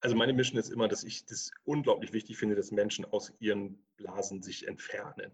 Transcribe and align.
Also 0.00 0.14
meine 0.14 0.32
Mission 0.32 0.58
ist 0.58 0.70
immer, 0.70 0.86
dass 0.86 1.02
ich 1.02 1.26
das 1.26 1.50
unglaublich 1.64 2.12
wichtig 2.12 2.36
finde, 2.36 2.54
dass 2.54 2.70
Menschen 2.70 3.04
aus 3.04 3.32
ihren 3.40 3.82
Blasen 3.96 4.42
sich 4.42 4.68
entfernen. 4.68 5.32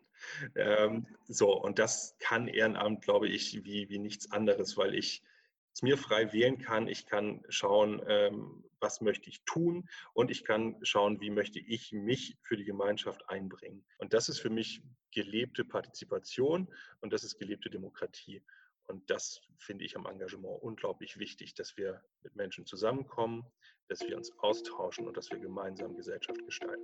Ähm, 0.55 1.07
so, 1.29 1.53
und 1.53 1.79
das 1.79 2.17
kann 2.19 2.49
Ehrenamt, 2.49 3.03
glaube 3.03 3.29
ich, 3.29 3.65
wie, 3.65 3.89
wie 3.91 3.99
nichts 3.99 4.31
anderes, 4.31 4.77
weil 4.77 4.95
ich 4.95 5.23
es 5.75 5.83
mir 5.83 5.99
frei 5.99 6.33
wählen 6.33 6.59
kann. 6.59 6.89
Ich 6.89 7.05
kann 7.05 7.45
schauen, 7.49 8.03
ähm, 8.07 8.65
was 8.81 9.01
möchte 9.01 9.29
ich 9.29 9.43
tun 9.45 9.89
und 10.13 10.31
ich 10.31 10.45
kann 10.45 10.77
schauen, 10.83 11.21
wie 11.21 11.31
möchte 11.31 11.59
ich 11.59 11.93
mich 11.93 12.39
für 12.43 12.57
die 12.57 12.65
Gemeinschaft 12.65 13.29
einbringen. 13.29 13.85
Und 13.99 14.15
das 14.15 14.29
ist 14.29 14.39
für 14.39 14.51
mich 14.51 14.83
gelebte 15.11 15.65
Partizipation 15.65 16.69
und 17.01 17.13
das 17.13 17.25
ist 17.25 17.39
gelebte 17.39 17.71
Demokratie. 17.71 18.43
Und 18.87 19.09
das 19.11 19.41
finde 19.59 19.85
ich 19.85 19.97
am 19.97 20.07
Engagement 20.07 20.63
unglaublich 20.63 21.19
wichtig, 21.19 21.55
dass 21.55 21.77
wir 21.77 22.03
mit 22.23 22.37
Menschen 22.37 22.67
zusammenkommen, 22.67 23.47
dass 23.89 24.01
wir 24.01 24.17
uns 24.17 24.33
austauschen 24.39 25.07
und 25.07 25.17
dass 25.17 25.31
wir 25.31 25.39
gemeinsam 25.39 25.95
Gesellschaft 25.95 26.45
gestalten. 26.45 26.83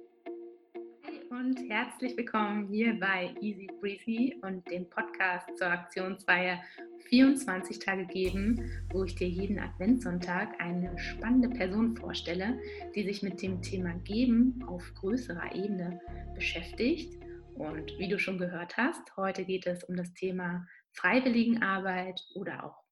Und 1.31 1.57
herzlich 1.71 2.17
willkommen 2.17 2.69
hier 2.69 2.99
bei 2.99 3.35
Easy 3.41 3.69
Breezy 3.81 4.37
und 4.43 4.69
dem 4.71 4.89
Podcast 4.91 5.49
zur 5.57 5.69
Aktionsreihe 5.69 6.61
24 7.09 7.79
Tage 7.79 8.05
geben, 8.07 8.71
wo 8.93 9.05
ich 9.05 9.15
dir 9.15 9.29
jeden 9.29 9.59
Adventssonntag 9.59 10.61
eine 10.61 10.99
spannende 10.99 11.49
Person 11.49 11.97
vorstelle, 11.97 12.59
die 12.95 13.05
sich 13.05 13.23
mit 13.23 13.41
dem 13.43 13.63
Thema 13.63 13.95
Geben 14.05 14.63
auf 14.67 14.83
größerer 14.95 15.55
Ebene 15.55 16.01
beschäftigt. 16.35 17.19
Und 17.55 17.97
wie 17.99 18.09
du 18.09 18.19
schon 18.19 18.39
gehört 18.39 18.77
hast, 18.77 19.17
heute 19.17 19.45
geht 19.45 19.67
es 19.67 19.85
um 19.85 19.97
das 19.97 20.13
Thema 20.15 20.67
Freiwilligenarbeit 20.93 22.21
oder 22.35 22.65
auch 22.65 22.83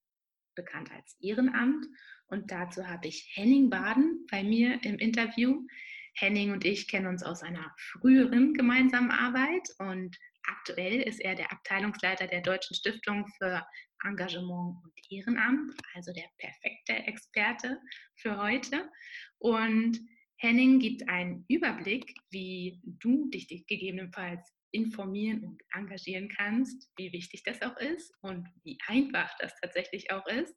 bekannt 0.58 0.90
als 0.92 1.16
Ehrenamt. 1.20 1.86
Und 2.26 2.50
dazu 2.50 2.86
habe 2.86 3.08
ich 3.08 3.30
Henning 3.34 3.70
Baden 3.70 4.26
bei 4.30 4.42
mir 4.42 4.78
im 4.82 4.98
Interview. 4.98 5.66
Henning 6.14 6.52
und 6.52 6.64
ich 6.64 6.88
kennen 6.88 7.06
uns 7.06 7.22
aus 7.22 7.42
einer 7.42 7.72
früheren 7.78 8.52
gemeinsamen 8.52 9.12
Arbeit 9.12 9.68
und 9.78 10.18
aktuell 10.42 11.00
ist 11.00 11.20
er 11.20 11.36
der 11.36 11.52
Abteilungsleiter 11.52 12.26
der 12.26 12.40
Deutschen 12.40 12.74
Stiftung 12.74 13.26
für 13.38 13.64
Engagement 14.04 14.82
und 14.82 14.92
Ehrenamt, 15.10 15.74
also 15.94 16.12
der 16.12 16.28
perfekte 16.38 16.94
Experte 17.06 17.80
für 18.16 18.36
heute. 18.36 18.90
Und 19.38 20.00
Henning 20.36 20.80
gibt 20.80 21.08
einen 21.08 21.44
Überblick, 21.48 22.14
wie 22.30 22.80
du 22.84 23.28
dich 23.30 23.48
gegebenenfalls 23.66 24.57
informieren 24.70 25.44
und 25.44 25.62
engagieren 25.72 26.28
kannst, 26.28 26.90
wie 26.96 27.12
wichtig 27.12 27.42
das 27.44 27.62
auch 27.62 27.76
ist 27.78 28.12
und 28.20 28.48
wie 28.64 28.78
einfach 28.86 29.30
das 29.38 29.54
tatsächlich 29.60 30.10
auch 30.10 30.26
ist. 30.26 30.54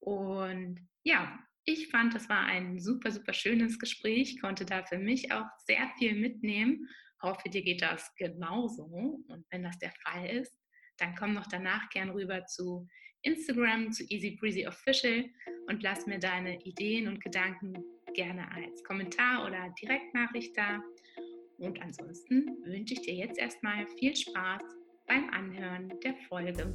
Und 0.00 0.88
ja, 1.04 1.38
ich 1.64 1.88
fand, 1.88 2.14
das 2.14 2.28
war 2.28 2.44
ein 2.46 2.80
super, 2.80 3.10
super 3.10 3.32
schönes 3.32 3.78
Gespräch, 3.78 4.40
konnte 4.40 4.64
da 4.64 4.84
für 4.84 4.98
mich 4.98 5.32
auch 5.32 5.46
sehr 5.66 5.90
viel 5.98 6.14
mitnehmen. 6.14 6.88
Hoffe, 7.22 7.50
dir 7.50 7.62
geht 7.62 7.82
das 7.82 8.14
genauso. 8.16 8.84
Und 8.84 9.44
wenn 9.50 9.62
das 9.62 9.78
der 9.78 9.92
Fall 10.02 10.26
ist, 10.26 10.56
dann 10.96 11.14
komm 11.14 11.34
noch 11.34 11.46
danach 11.46 11.88
gern 11.90 12.10
rüber 12.10 12.44
zu 12.46 12.86
Instagram, 13.22 13.92
zu 13.92 14.04
Easy 14.08 14.36
Breezy 14.40 14.66
Official 14.66 15.24
und 15.68 15.82
lass 15.82 16.06
mir 16.06 16.18
deine 16.18 16.60
Ideen 16.64 17.08
und 17.08 17.22
Gedanken 17.22 17.74
gerne 18.14 18.50
als 18.52 18.82
Kommentar 18.84 19.46
oder 19.46 19.72
Direktnachricht 19.80 20.56
da. 20.56 20.82
Und 21.60 21.78
ansonsten 21.82 22.56
wünsche 22.64 22.94
ich 22.94 23.02
dir 23.02 23.12
jetzt 23.12 23.38
erstmal 23.38 23.86
viel 23.98 24.16
Spaß 24.16 24.62
beim 25.06 25.28
Anhören 25.28 25.92
der 26.00 26.14
Folge. 26.26 26.74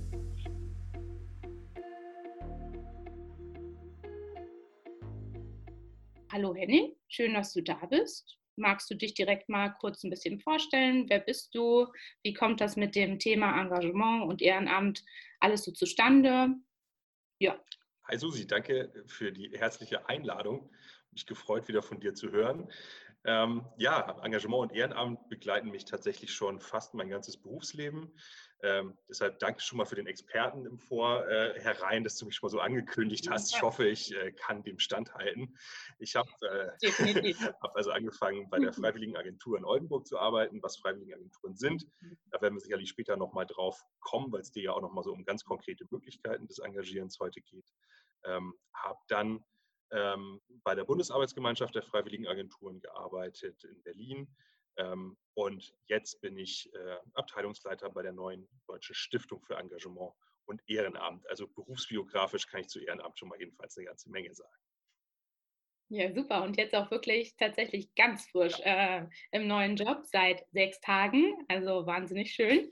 Hallo 6.31 6.53
Henning, 6.53 6.95
schön, 7.07 7.33
dass 7.33 7.51
du 7.53 7.63
da 7.63 7.83
bist. 7.87 8.37
Magst 8.57 8.87
du 8.91 8.95
dich 8.95 9.15
direkt 9.15 9.49
mal 9.49 9.69
kurz 9.69 10.03
ein 10.03 10.11
bisschen 10.11 10.39
vorstellen? 10.39 11.09
Wer 11.09 11.19
bist 11.19 11.55
du? 11.55 11.87
Wie 12.21 12.33
kommt 12.35 12.61
das 12.61 12.75
mit 12.75 12.95
dem 12.95 13.17
Thema 13.17 13.59
Engagement 13.59 14.29
und 14.29 14.43
Ehrenamt 14.43 15.03
alles 15.39 15.63
so 15.63 15.71
zustande? 15.71 16.49
Ja. 17.39 17.59
Hi 18.07 18.19
Susi, 18.19 18.45
danke 18.45 18.93
für 19.07 19.31
die 19.31 19.49
herzliche 19.57 20.07
Einladung. 20.07 20.69
Mich 21.11 21.25
gefreut, 21.25 21.67
wieder 21.69 21.81
von 21.81 21.99
dir 21.99 22.13
zu 22.13 22.31
hören. 22.31 22.69
Ähm, 23.27 23.65
ja, 23.77 24.19
Engagement 24.23 24.69
und 24.69 24.77
Ehrenamt 24.77 25.29
begleiten 25.29 25.71
mich 25.71 25.85
tatsächlich 25.85 26.31
schon 26.31 26.59
fast 26.59 26.93
mein 26.93 27.09
ganzes 27.09 27.37
Berufsleben. 27.37 28.13
Ähm, 28.61 28.97
deshalb 29.09 29.39
danke 29.39 29.61
schon 29.61 29.79
mal 29.79 29.85
für 29.85 29.95
den 29.95 30.05
Experten 30.05 30.65
im 30.65 30.77
Vorherein, 30.77 32.01
äh, 32.01 32.03
dass 32.03 32.17
du 32.17 32.25
mich 32.25 32.35
schon 32.35 32.47
mal 32.47 32.51
so 32.51 32.59
angekündigt 32.59 33.29
hast. 33.29 33.53
Ich 33.53 33.61
hoffe, 33.63 33.87
ich 33.87 34.15
äh, 34.15 34.31
kann 34.31 34.63
dem 34.63 34.77
standhalten. 34.77 35.57
Ich 35.97 36.15
habe 36.15 36.29
äh, 36.41 36.91
hab 37.61 37.75
also 37.75 37.91
angefangen, 37.91 38.47
bei 38.49 38.59
der 38.59 38.73
Freiwilligen 38.73 39.17
Agentur 39.17 39.57
in 39.57 39.65
Oldenburg 39.65 40.05
zu 40.05 40.19
arbeiten, 40.19 40.61
was 40.61 40.77
Freiwilligenagenturen 40.77 41.55
sind. 41.55 41.87
Da 42.29 42.41
werden 42.41 42.53
wir 42.53 42.61
sicherlich 42.61 42.89
später 42.89 43.17
nochmal 43.17 43.47
drauf 43.47 43.83
kommen, 44.01 44.31
weil 44.31 44.41
es 44.41 44.51
dir 44.51 44.63
ja 44.63 44.71
auch 44.71 44.81
nochmal 44.81 45.03
so 45.03 45.11
um 45.11 45.25
ganz 45.25 45.43
konkrete 45.43 45.85
Möglichkeiten 45.89 46.47
des 46.47 46.59
Engagierens 46.59 47.19
heute 47.19 47.41
geht. 47.41 47.65
Ähm, 48.23 48.53
habe 48.73 48.99
dann 49.07 49.43
ähm, 49.91 50.41
bei 50.63 50.75
der 50.75 50.83
Bundesarbeitsgemeinschaft 50.83 51.75
der 51.75 51.83
Freiwilligenagenturen 51.83 52.79
gearbeitet 52.79 53.63
in 53.63 53.81
Berlin. 53.83 54.27
Ähm, 54.77 55.17
und 55.35 55.73
jetzt 55.87 56.21
bin 56.21 56.37
ich 56.37 56.71
äh, 56.73 56.97
Abteilungsleiter 57.13 57.89
bei 57.89 58.01
der 58.01 58.13
neuen 58.13 58.47
Deutschen 58.67 58.95
Stiftung 58.95 59.41
für 59.41 59.55
Engagement 59.55 60.13
und 60.45 60.61
Ehrenamt. 60.67 61.27
Also 61.29 61.47
berufsbiografisch 61.47 62.47
kann 62.47 62.61
ich 62.61 62.67
zu 62.67 62.79
Ehrenamt 62.79 63.17
schon 63.17 63.29
mal 63.29 63.39
jedenfalls 63.39 63.77
eine 63.77 63.87
ganze 63.87 64.09
Menge 64.09 64.33
sagen. 64.33 64.53
Ja, 65.89 66.11
super. 66.13 66.43
Und 66.43 66.57
jetzt 66.57 66.73
auch 66.73 66.89
wirklich 66.89 67.35
tatsächlich 67.37 67.93
ganz 67.93 68.27
frisch 68.29 68.59
äh, 68.61 69.05
im 69.31 69.47
neuen 69.47 69.75
Job 69.75 70.03
seit 70.03 70.43
sechs 70.51 70.79
Tagen. 70.81 71.45
Also 71.47 71.85
wahnsinnig 71.85 72.33
schön. 72.33 72.71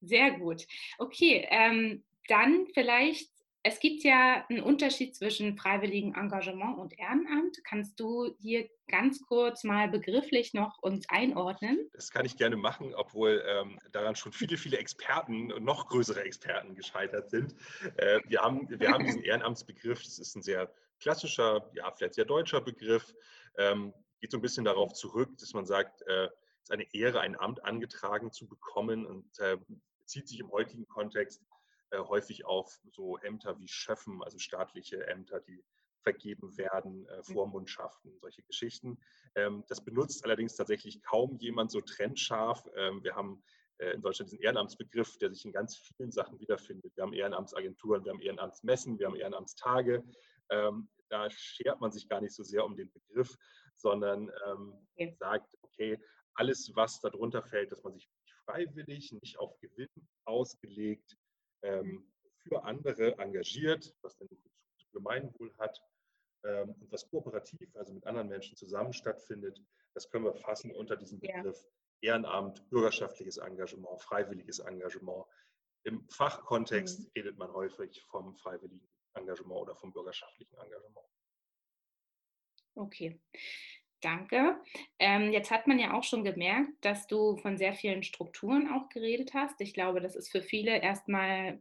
Sehr 0.00 0.32
gut. 0.32 0.66
Okay, 0.98 1.46
ähm, 1.50 2.04
dann 2.28 2.66
vielleicht 2.74 3.31
es 3.64 3.78
gibt 3.78 4.02
ja 4.02 4.44
einen 4.48 4.62
Unterschied 4.62 5.14
zwischen 5.14 5.56
freiwilligem 5.56 6.14
Engagement 6.14 6.78
und 6.78 6.98
Ehrenamt. 6.98 7.62
Kannst 7.64 7.98
du 8.00 8.34
hier 8.40 8.68
ganz 8.88 9.22
kurz 9.22 9.62
mal 9.62 9.88
begrifflich 9.88 10.52
noch 10.52 10.78
uns 10.82 11.08
einordnen? 11.08 11.88
Das 11.92 12.10
kann 12.10 12.26
ich 12.26 12.36
gerne 12.36 12.56
machen, 12.56 12.92
obwohl 12.94 13.42
ähm, 13.46 13.78
daran 13.92 14.16
schon 14.16 14.32
viele, 14.32 14.56
viele 14.56 14.78
Experten 14.78 15.52
und 15.52 15.62
noch 15.62 15.88
größere 15.88 16.22
Experten 16.24 16.74
gescheitert 16.74 17.30
sind. 17.30 17.54
Äh, 17.98 18.20
wir, 18.26 18.40
haben, 18.40 18.68
wir 18.68 18.90
haben 18.90 19.04
diesen 19.04 19.22
Ehrenamtsbegriff, 19.24 20.02
das 20.02 20.18
ist 20.18 20.34
ein 20.34 20.42
sehr 20.42 20.72
klassischer, 20.98 21.70
ja, 21.74 21.90
vielleicht 21.92 22.14
sehr 22.14 22.24
deutscher 22.24 22.60
Begriff, 22.60 23.14
ähm, 23.58 23.94
geht 24.20 24.32
so 24.32 24.38
ein 24.38 24.42
bisschen 24.42 24.64
darauf 24.64 24.92
zurück, 24.92 25.30
dass 25.38 25.54
man 25.54 25.66
sagt, 25.66 26.02
äh, 26.02 26.24
es 26.24 26.64
ist 26.64 26.72
eine 26.72 26.86
Ehre, 26.94 27.20
ein 27.20 27.38
Amt 27.38 27.64
angetragen 27.64 28.32
zu 28.32 28.48
bekommen 28.48 29.06
und 29.06 29.38
äh, 29.38 29.56
bezieht 30.00 30.28
sich 30.28 30.40
im 30.40 30.50
heutigen 30.50 30.86
Kontext 30.88 31.40
äh, 31.92 31.98
häufig 31.98 32.46
auf 32.46 32.80
so 32.90 33.18
Ämter 33.18 33.58
wie 33.58 33.68
Schöffen, 33.68 34.22
also 34.22 34.38
staatliche 34.38 35.06
Ämter, 35.06 35.40
die 35.40 35.62
vergeben 36.02 36.56
werden, 36.56 37.06
äh, 37.06 37.18
mhm. 37.18 37.22
Vormundschaften, 37.22 38.18
solche 38.18 38.42
Geschichten. 38.42 38.98
Ähm, 39.34 39.62
das 39.68 39.84
benutzt 39.84 40.24
allerdings 40.24 40.56
tatsächlich 40.56 41.02
kaum 41.02 41.36
jemand 41.38 41.70
so 41.70 41.82
trennscharf. 41.82 42.66
Ähm, 42.76 43.04
wir 43.04 43.14
haben 43.14 43.42
äh, 43.76 43.90
in 43.90 44.00
Deutschland 44.00 44.30
diesen 44.30 44.42
Ehrenamtsbegriff, 44.42 45.18
der 45.18 45.32
sich 45.34 45.44
in 45.44 45.52
ganz 45.52 45.76
vielen 45.76 46.10
Sachen 46.10 46.40
wiederfindet. 46.40 46.96
Wir 46.96 47.02
haben 47.02 47.12
Ehrenamtsagenturen, 47.12 48.04
wir 48.04 48.12
haben 48.12 48.20
Ehrenamtsmessen, 48.20 48.98
wir 48.98 49.06
haben 49.06 49.16
Ehrenamtstage. 49.16 50.02
Ähm, 50.50 50.88
da 51.10 51.28
schert 51.30 51.80
man 51.80 51.92
sich 51.92 52.08
gar 52.08 52.22
nicht 52.22 52.34
so 52.34 52.42
sehr 52.42 52.64
um 52.64 52.74
den 52.74 52.90
Begriff, 52.90 53.36
sondern 53.76 54.30
okay. 54.94 55.14
sagt, 55.18 55.54
okay, 55.60 56.00
alles, 56.34 56.72
was 56.74 57.00
darunter 57.00 57.42
fällt, 57.42 57.70
dass 57.70 57.82
man 57.82 57.92
sich 57.92 58.08
freiwillig, 58.46 59.12
nicht 59.12 59.38
auf 59.38 59.58
Gewinn 59.60 59.90
ausgelegt, 60.24 61.18
ähm, 61.62 62.06
für 62.38 62.64
andere 62.64 63.18
engagiert, 63.18 63.94
was 64.02 64.16
den 64.16 64.28
Bezug 64.28 64.52
zum 64.78 64.92
Gemeinwohl 64.92 65.52
hat 65.58 65.80
ähm, 66.44 66.74
und 66.80 66.92
was 66.92 67.08
kooperativ, 67.08 67.74
also 67.76 67.92
mit 67.92 68.06
anderen 68.06 68.28
Menschen 68.28 68.56
zusammen 68.56 68.92
stattfindet, 68.92 69.60
das 69.94 70.10
können 70.10 70.24
wir 70.24 70.34
fassen 70.34 70.72
unter 70.72 70.96
diesem 70.96 71.20
Begriff 71.20 71.62
ja. 72.00 72.14
Ehrenamt, 72.14 72.68
bürgerschaftliches 72.70 73.36
Engagement, 73.36 74.00
freiwilliges 74.02 74.58
Engagement. 74.58 75.24
Im 75.84 76.08
Fachkontext 76.08 77.00
mhm. 77.00 77.10
redet 77.16 77.38
man 77.38 77.52
häufig 77.52 78.02
vom 78.04 78.34
freiwilligen 78.36 78.88
Engagement 79.14 79.60
oder 79.60 79.76
vom 79.76 79.92
bürgerschaftlichen 79.92 80.56
Engagement. 80.58 81.06
Okay. 82.74 83.20
Danke. 84.02 84.60
Ähm, 84.98 85.32
jetzt 85.32 85.50
hat 85.50 85.68
man 85.68 85.78
ja 85.78 85.94
auch 85.94 86.02
schon 86.02 86.24
gemerkt, 86.24 86.72
dass 86.80 87.06
du 87.06 87.36
von 87.36 87.56
sehr 87.56 87.72
vielen 87.72 88.02
Strukturen 88.02 88.68
auch 88.68 88.88
geredet 88.88 89.32
hast. 89.32 89.60
Ich 89.60 89.74
glaube, 89.74 90.00
das 90.00 90.16
ist 90.16 90.30
für 90.30 90.42
viele 90.42 90.82
erstmal 90.82 91.60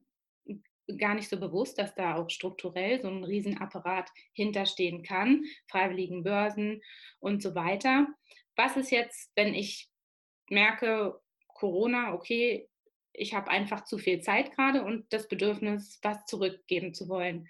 gar 0.97 1.13
nicht 1.13 1.29
so 1.29 1.39
bewusst, 1.39 1.77
dass 1.77 1.93
da 1.93 2.15
auch 2.15 2.29
strukturell 2.29 2.99
so 2.99 3.07
ein 3.07 3.23
Riesenapparat 3.23 4.09
hinterstehen 4.33 5.03
kann, 5.03 5.45
freiwilligen 5.67 6.23
Börsen 6.23 6.81
und 7.19 7.41
so 7.43 7.55
weiter. 7.55 8.07
Was 8.55 8.75
ist 8.75 8.91
jetzt, 8.91 9.31
wenn 9.35 9.53
ich 9.53 9.89
merke, 10.49 11.21
Corona, 11.47 12.13
okay, 12.13 12.67
ich 13.13 13.33
habe 13.35 13.51
einfach 13.51 13.83
zu 13.83 13.99
viel 13.99 14.21
Zeit 14.21 14.51
gerade 14.55 14.83
und 14.83 15.05
das 15.13 15.27
Bedürfnis, 15.27 15.99
was 16.01 16.25
zurückgeben 16.25 16.93
zu 16.93 17.07
wollen. 17.07 17.47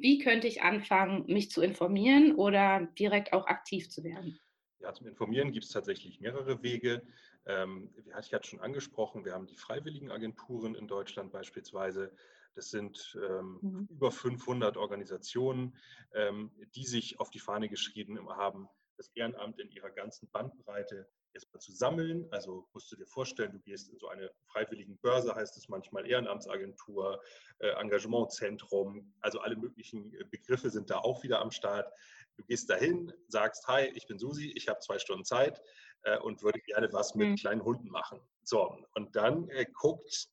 Wie 0.00 0.18
könnte 0.18 0.46
ich 0.46 0.62
anfangen, 0.62 1.24
mich 1.26 1.50
zu 1.50 1.62
informieren 1.62 2.34
oder 2.34 2.88
direkt 2.98 3.32
auch 3.32 3.46
aktiv 3.46 3.90
zu 3.90 4.02
werden? 4.04 4.38
Ja, 4.80 4.92
zum 4.94 5.06
Informieren 5.06 5.52
gibt 5.52 5.66
es 5.66 5.72
tatsächlich 5.72 6.20
mehrere 6.20 6.62
Wege. 6.62 7.02
Ähm, 7.46 7.92
hatte 8.12 8.26
ich 8.26 8.30
jetzt 8.32 8.46
schon 8.46 8.60
angesprochen, 8.60 9.24
wir 9.24 9.32
haben 9.32 9.46
die 9.46 9.56
Freiwilligenagenturen 9.56 10.74
in 10.74 10.88
Deutschland 10.88 11.32
beispielsweise. 11.32 12.14
Das 12.54 12.70
sind 12.70 13.16
ähm, 13.22 13.58
mhm. 13.60 13.88
über 13.90 14.10
500 14.10 14.76
Organisationen, 14.76 15.76
ähm, 16.14 16.50
die 16.74 16.84
sich 16.84 17.20
auf 17.20 17.30
die 17.30 17.38
Fahne 17.38 17.68
geschrieben 17.68 18.18
haben, 18.28 18.68
das 18.96 19.08
Ehrenamt 19.14 19.60
in 19.60 19.70
ihrer 19.70 19.90
ganzen 19.90 20.28
Bandbreite 20.30 21.08
erstmal 21.34 21.60
zu 21.60 21.72
sammeln. 21.72 22.26
Also 22.30 22.66
musst 22.72 22.90
du 22.92 22.96
dir 22.96 23.06
vorstellen, 23.06 23.52
du 23.52 23.60
gehst 23.60 23.88
in 23.90 23.98
so 23.98 24.08
eine 24.08 24.30
freiwilligen 24.46 24.98
Börse, 24.98 25.34
heißt 25.34 25.56
es 25.56 25.68
manchmal 25.68 26.06
Ehrenamtsagentur, 26.06 27.22
äh, 27.58 27.68
Engagementzentrum, 27.80 29.14
also 29.20 29.40
alle 29.40 29.56
möglichen 29.56 30.12
äh, 30.14 30.24
Begriffe 30.30 30.70
sind 30.70 30.90
da 30.90 30.98
auch 30.98 31.22
wieder 31.22 31.40
am 31.40 31.50
Start. 31.50 31.92
Du 32.36 32.44
gehst 32.44 32.70
dahin, 32.70 33.12
sagst, 33.28 33.66
hi, 33.68 33.90
ich 33.94 34.06
bin 34.06 34.18
Susi, 34.18 34.52
ich 34.56 34.68
habe 34.68 34.80
zwei 34.80 34.98
Stunden 34.98 35.24
Zeit 35.24 35.60
äh, 36.02 36.18
und 36.18 36.42
würde 36.42 36.60
gerne 36.60 36.92
was 36.92 37.14
mit 37.14 37.28
mhm. 37.28 37.36
kleinen 37.36 37.62
Hunden 37.62 37.88
machen. 37.88 38.20
So, 38.42 38.76
und 38.94 39.14
dann 39.14 39.48
äh, 39.50 39.66
guckt 39.72 40.28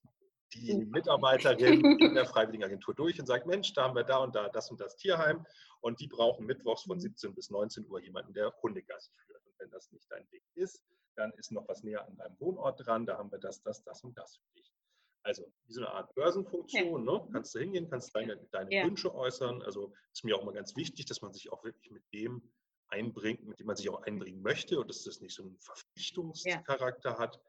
die 0.53 0.73
Mitarbeiterin 0.85 1.83
in 2.00 2.13
der 2.13 2.25
Freiwilligenagentur 2.25 2.93
durch 2.95 3.19
und 3.19 3.25
sagt, 3.25 3.45
Mensch, 3.45 3.73
da 3.73 3.83
haben 3.83 3.95
wir 3.95 4.03
da 4.03 4.17
und 4.19 4.35
da 4.35 4.50
das 4.50 4.71
und 4.71 4.79
das 4.79 4.95
Tierheim 4.95 5.45
und 5.81 6.00
die 6.00 6.07
brauchen 6.07 6.45
mittwochs 6.45 6.83
von 6.83 7.00
17 7.00 7.31
mhm. 7.31 7.35
bis 7.35 7.50
19 7.50 7.85
Uhr 7.88 8.01
jemanden, 8.01 8.33
der 8.33 8.53
Hundegassi 8.61 9.11
führt. 9.25 9.26
Wenn 9.59 9.69
das 9.71 9.92
nicht 9.92 10.09
dein 10.12 10.27
Ding 10.30 10.44
ist, 10.56 10.83
dann 11.15 11.31
ist 11.33 11.51
noch 11.51 11.68
was 11.68 11.83
näher 11.83 12.06
an 12.06 12.15
deinem 12.15 12.39
Wohnort 12.39 12.86
dran, 12.86 13.06
da 13.06 13.18
haben 13.18 13.31
wir 13.31 13.39
das, 13.39 13.62
das, 13.62 13.83
das 13.83 14.04
und 14.04 14.18
das 14.18 14.38
für 14.38 14.50
dich. 14.56 14.71
Also 15.24 15.51
wie 15.65 15.74
so 15.74 15.81
eine 15.81 15.92
Art 15.92 16.13
Börsenfunktion, 16.15 17.06
ja. 17.06 17.13
ne? 17.13 17.27
kannst 17.33 17.54
du 17.54 17.59
hingehen, 17.59 17.89
kannst 17.89 18.15
deine, 18.15 18.38
deine 18.51 18.74
ja. 18.74 18.86
Wünsche 18.86 19.13
äußern. 19.13 19.62
Also 19.62 19.94
ist 20.13 20.24
mir 20.24 20.38
auch 20.38 20.45
mal 20.45 20.54
ganz 20.54 20.75
wichtig, 20.77 21.06
dass 21.06 21.21
man 21.21 21.33
sich 21.33 21.51
auch 21.51 21.65
wirklich 21.65 21.92
mit 21.92 22.04
dem 22.13 22.42
einbringt, 22.88 23.45
mit 23.45 23.59
dem 23.59 23.68
man 23.68 23.75
sich 23.75 23.89
auch 23.89 24.04
einbringen 24.04 24.42
möchte 24.42 24.80
und 24.80 24.89
dass 24.89 25.04
das 25.04 25.19
nicht 25.19 25.36
so 25.36 25.44
einen 25.44 25.60
Verpflichtungscharakter 25.60 27.12
ja. 27.12 27.19
hat. 27.19 27.42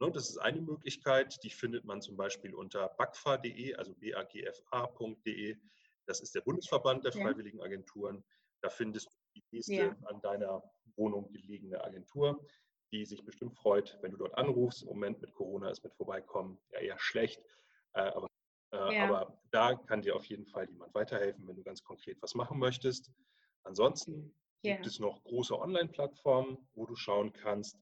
Ne, 0.00 0.12
das 0.12 0.28
ist 0.28 0.38
eine 0.38 0.60
Möglichkeit, 0.60 1.42
die 1.42 1.50
findet 1.50 1.84
man 1.84 2.00
zum 2.00 2.16
Beispiel 2.16 2.54
unter 2.54 2.88
bagfa.de, 2.88 3.74
also 3.74 3.94
bagfa.de. 3.94 5.56
Das 6.06 6.20
ist 6.20 6.34
der 6.34 6.42
Bundesverband 6.42 7.04
der 7.04 7.12
Freiwilligen 7.12 7.60
Agenturen. 7.62 8.22
Da 8.60 8.70
findest 8.70 9.06
du 9.06 9.23
die 9.34 9.44
nächste 9.50 9.74
ja. 9.74 9.96
an 10.04 10.20
deiner 10.20 10.62
Wohnung 10.96 11.30
gelegene 11.32 11.82
Agentur, 11.82 12.44
die 12.92 13.04
sich 13.04 13.24
bestimmt 13.24 13.56
freut, 13.56 13.98
wenn 14.02 14.12
du 14.12 14.18
dort 14.18 14.36
anrufst. 14.36 14.82
Im 14.82 14.88
Moment 14.88 15.20
mit 15.20 15.34
Corona 15.34 15.70
ist 15.70 15.82
mit 15.82 15.94
Vorbeikommen 15.94 16.58
ja 16.70 16.80
eher 16.80 16.98
schlecht. 16.98 17.42
Äh, 17.94 18.02
aber, 18.02 18.28
äh, 18.72 18.96
ja. 18.96 19.04
aber 19.04 19.38
da 19.50 19.74
kann 19.74 20.02
dir 20.02 20.14
auf 20.14 20.24
jeden 20.26 20.46
Fall 20.46 20.68
jemand 20.70 20.94
weiterhelfen, 20.94 21.46
wenn 21.46 21.56
du 21.56 21.62
ganz 21.62 21.82
konkret 21.82 22.20
was 22.22 22.34
machen 22.34 22.58
möchtest. 22.58 23.10
Ansonsten 23.64 24.34
ja. 24.62 24.74
gibt 24.74 24.86
es 24.86 24.98
noch 24.98 25.22
große 25.24 25.58
Online-Plattformen, 25.58 26.58
wo 26.74 26.86
du 26.86 26.94
schauen 26.94 27.32
kannst, 27.32 27.78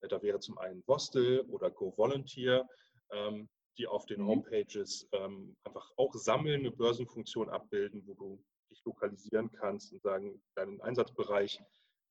äh, 0.00 0.08
da 0.08 0.22
wäre 0.22 0.40
zum 0.40 0.58
einen 0.58 0.82
Vostel 0.86 1.40
oder 1.42 1.70
Go 1.70 1.92
Volunteer, 1.96 2.68
ähm, 3.10 3.48
die 3.78 3.86
auf 3.86 4.06
den 4.06 4.22
mhm. 4.22 4.28
Homepages 4.28 5.08
ähm, 5.12 5.56
einfach 5.64 5.90
auch 5.96 6.14
sammeln, 6.14 6.60
eine 6.60 6.70
Börsenfunktion 6.70 7.50
abbilden, 7.50 8.06
wo 8.06 8.14
du 8.14 8.44
dich 8.74 8.84
lokalisieren 8.84 9.50
kannst 9.52 9.92
und 9.92 10.02
sagen, 10.02 10.42
deinen 10.54 10.80
Einsatzbereich 10.80 11.60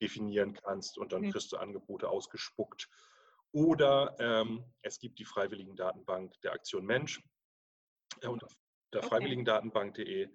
definieren 0.01 0.53
kannst 0.53 0.97
und 0.97 1.13
dann 1.13 1.21
mhm. 1.21 1.31
kriegst 1.31 1.51
du 1.51 1.57
Angebote 1.57 2.09
ausgespuckt. 2.09 2.89
Oder 3.51 4.15
ähm, 4.19 4.65
es 4.81 4.99
gibt 4.99 5.19
die 5.19 5.25
Freiwilligendatenbank 5.25 6.33
der 6.41 6.53
Aktion 6.53 6.85
Mensch 6.85 7.21
äh, 8.21 8.27
unter 8.27 8.47
der 8.93 9.01
okay. 9.01 9.09
freiwilligendatenbank.de. 9.09 10.29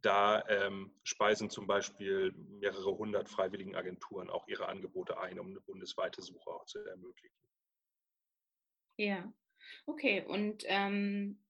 Da 0.00 0.46
ähm, 0.48 0.94
speisen 1.02 1.48
zum 1.48 1.66
Beispiel 1.66 2.32
mehrere 2.32 2.96
hundert 2.96 3.28
Freiwilligenagenturen 3.28 4.28
auch 4.28 4.46
ihre 4.48 4.68
Angebote 4.68 5.18
ein, 5.18 5.38
um 5.38 5.48
eine 5.48 5.60
bundesweite 5.60 6.20
Suche 6.20 6.50
auch 6.50 6.66
zu 6.66 6.78
ermöglichen. 6.80 7.38
Ja, 8.96 9.32
okay. 9.86 10.24
Und 10.26 10.64
ähm, 10.66 11.43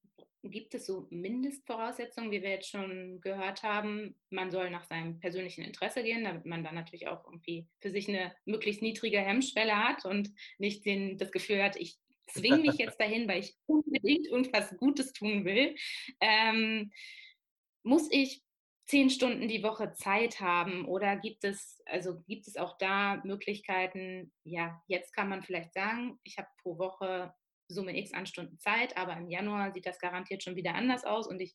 gibt 0.51 0.75
es 0.75 0.87
so 0.87 1.07
Mindestvoraussetzungen, 1.11 2.31
wie 2.31 2.43
wir 2.43 2.51
jetzt 2.51 2.69
schon 2.69 3.21
gehört 3.21 3.63
haben? 3.63 4.17
Man 4.31 4.51
soll 4.51 4.71
nach 4.71 4.85
seinem 4.85 5.19
persönlichen 5.21 5.65
Interesse 5.65 6.03
gehen, 6.03 6.25
damit 6.25 6.47
man 6.47 6.65
dann 6.65 6.75
natürlich 6.75 7.09
auch 7.09 7.25
irgendwie 7.25 7.67
für 7.81 7.91
sich 7.91 8.09
eine 8.09 8.35
möglichst 8.45 8.83
niedrige 8.83 9.21
Hemmschwelle 9.21 9.77
hat 9.77 10.05
und 10.05 10.31
nicht 10.59 10.85
den, 10.85 11.19
das 11.19 11.33
Gefühl 11.33 11.63
hat, 11.63 11.77
ich 11.77 11.99
zwinge 12.27 12.59
mich 12.59 12.75
jetzt 12.75 12.99
dahin, 13.01 13.29
weil 13.29 13.41
ich 13.41 13.55
unbedingt 13.67 14.27
irgendwas 14.27 14.77
Gutes 14.77 15.13
tun 15.13 15.45
will. 15.45 15.75
Ähm, 16.21 16.93
muss 17.83 18.09
ich 18.11 18.43
zehn 18.87 19.09
Stunden 19.09 19.49
die 19.49 19.63
Woche 19.63 19.93
Zeit 19.93 20.41
haben 20.41 20.85
oder 20.87 21.17
gibt 21.17 21.45
es, 21.45 21.83
also 21.87 22.21
gibt 22.27 22.47
es 22.47 22.57
auch 22.57 22.77
da 22.79 23.21
Möglichkeiten, 23.25 24.33
ja, 24.45 24.83
jetzt 24.87 25.15
kann 25.15 25.29
man 25.29 25.43
vielleicht 25.43 25.73
sagen, 25.73 26.19
ich 26.23 26.39
habe 26.39 26.49
pro 26.63 26.79
Woche 26.79 27.33
Summe 27.69 27.97
X 27.97 28.13
an 28.13 28.27
Stunden 28.27 28.59
Zeit, 28.59 28.97
aber 28.97 29.17
im 29.17 29.29
Januar 29.29 29.73
sieht 29.73 29.87
das 29.87 29.99
garantiert 29.99 30.43
schon 30.43 30.57
wieder 30.57 30.75
anders 30.75 31.05
aus 31.05 31.27
und 31.27 31.41
ich, 31.41 31.55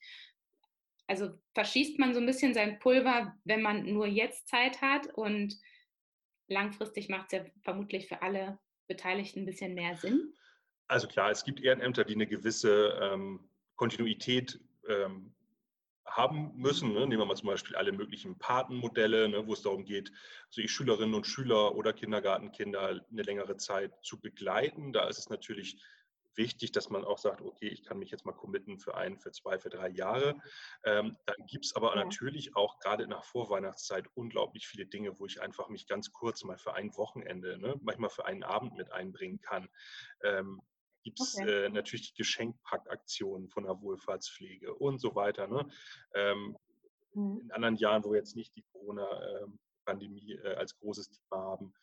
also 1.08 1.30
verschießt 1.54 2.00
man 2.00 2.14
so 2.14 2.20
ein 2.20 2.26
bisschen 2.26 2.54
sein 2.54 2.80
Pulver, 2.80 3.36
wenn 3.44 3.62
man 3.62 3.86
nur 3.86 4.08
jetzt 4.08 4.48
Zeit 4.48 4.82
hat 4.82 5.08
und 5.14 5.56
langfristig 6.48 7.10
macht 7.10 7.32
es 7.32 7.40
ja 7.40 7.46
vermutlich 7.64 8.08
für 8.08 8.22
alle 8.22 8.60
Beteiligten 8.88 9.42
ein 9.42 9.46
bisschen 9.46 9.74
mehr 9.76 9.96
Sinn. 9.96 10.34
Also 10.88 11.08
klar, 11.08 11.30
es 11.30 11.44
gibt 11.44 11.62
Ehrenämter, 11.62 12.04
die 12.04 12.16
eine 12.16 12.26
gewisse 12.26 13.00
ähm, 13.02 13.48
Kontinuität 13.76 14.60
ähm, 14.88 15.34
haben 16.06 16.52
müssen. 16.56 16.94
Ne? 16.94 17.02
Nehmen 17.02 17.22
wir 17.22 17.26
mal 17.26 17.36
zum 17.36 17.48
Beispiel 17.48 17.76
alle 17.76 17.92
möglichen 17.92 18.38
Patenmodelle, 18.40 19.30
ne, 19.30 19.46
wo 19.48 19.54
es 19.54 19.62
darum 19.62 19.86
geht, 19.86 20.12
also 20.48 20.68
Schülerinnen 20.68 21.14
und 21.14 21.28
Schüler 21.28 21.76
oder 21.76 21.94
Kindergartenkinder 21.94 23.06
eine 23.10 23.22
längere 23.22 23.58
Zeit 23.58 23.94
zu 24.02 24.20
begleiten. 24.20 24.92
Da 24.94 25.08
ist 25.08 25.20
es 25.20 25.30
natürlich 25.30 25.80
wichtig, 26.36 26.72
dass 26.72 26.90
man 26.90 27.04
auch 27.04 27.18
sagt, 27.18 27.42
okay, 27.42 27.68
ich 27.68 27.84
kann 27.84 28.00
mich 28.00 28.12
jetzt 28.12 28.26
mal 28.26 28.34
committen 28.34 28.80
für 28.80 28.96
ein, 28.96 29.20
für 29.20 29.31
zwei, 29.31 29.60
für 29.60 29.70
drei 29.70 29.90
Jahre. 29.90 30.40
Ähm, 30.84 31.18
dann 31.26 31.46
gibt 31.48 31.66
es 31.66 31.76
aber 31.76 31.96
ja. 31.96 32.04
natürlich 32.04 32.56
auch 32.56 32.80
gerade 32.80 33.08
nach 33.08 33.24
Vorweihnachtszeit 33.24 34.08
unglaublich 34.16 34.68
viele 34.68 34.86
Dinge, 34.86 35.20
wo 35.20 35.26
ich 35.26 35.42
einfach 35.42 35.70
mich 35.70 35.88
ganz 35.88 36.12
kurz 36.12 36.44
mal 36.44 36.58
für 36.58 36.74
ein 36.74 36.96
Wochenende, 36.96 37.58
ne, 37.58 37.76
manchmal 37.81 38.10
für 38.10 38.26
einen 38.26 38.44
Abend 38.44 38.76
mit 38.78 38.92
einbringen 38.92 39.42
kann. 39.42 39.70
Ähm, 40.24 40.62
gibt 41.04 41.20
es 41.20 41.38
okay. 41.38 41.66
äh, 41.66 41.70
natürlich 41.70 42.12
die 42.12 42.18
Geschenkpackaktionen 42.18 43.50
von 43.50 43.64
der 43.64 43.82
Wohlfahrtspflege 43.82 44.74
und 44.75 45.00
so 45.00 45.16
weiter. 45.16 45.48
Ne? 45.48 45.68
Ähm, 46.14 46.58
mhm. 47.14 47.40
In 47.42 47.52
anderen 47.52 47.75
Jahren, 47.78 48.04
wo 48.04 48.14
jetzt 48.14 48.36
nicht 48.36 48.56
die 48.56 48.64
Corona-Pandemie 48.72 50.34
äh, 50.44 50.56
als 50.56 50.78
großes 50.78 51.10
Thema 51.10 51.44
haben, 51.44 51.74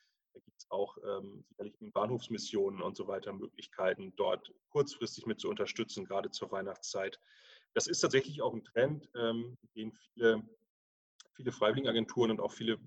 auch 0.69 0.97
ähm, 0.99 1.45
sicherlich 1.49 1.81
in 1.81 1.93
Bahnhofsmissionen 1.93 2.83
und 2.83 2.97
so 2.97 3.07
weiter 3.07 3.33
Möglichkeiten, 3.33 4.13
dort 4.17 4.53
kurzfristig 4.71 5.27
mit 5.27 5.41
zu 5.41 5.49
unterstützen, 5.49 6.05
gerade 6.05 6.31
zur 6.31 6.51
Weihnachtszeit. 6.51 7.21
Das 7.75 7.87
ist 7.87 8.01
tatsächlich 8.01 8.43
auch 8.43 8.55
ein 8.55 8.65
Trend, 8.65 9.09
ähm, 9.15 9.57
den 9.75 9.93
viele, 9.93 10.43
viele 11.35 11.53
Freiwilligenagenturen 11.53 12.31
und 12.31 12.41
auch 12.41 12.53
viele 12.53 12.79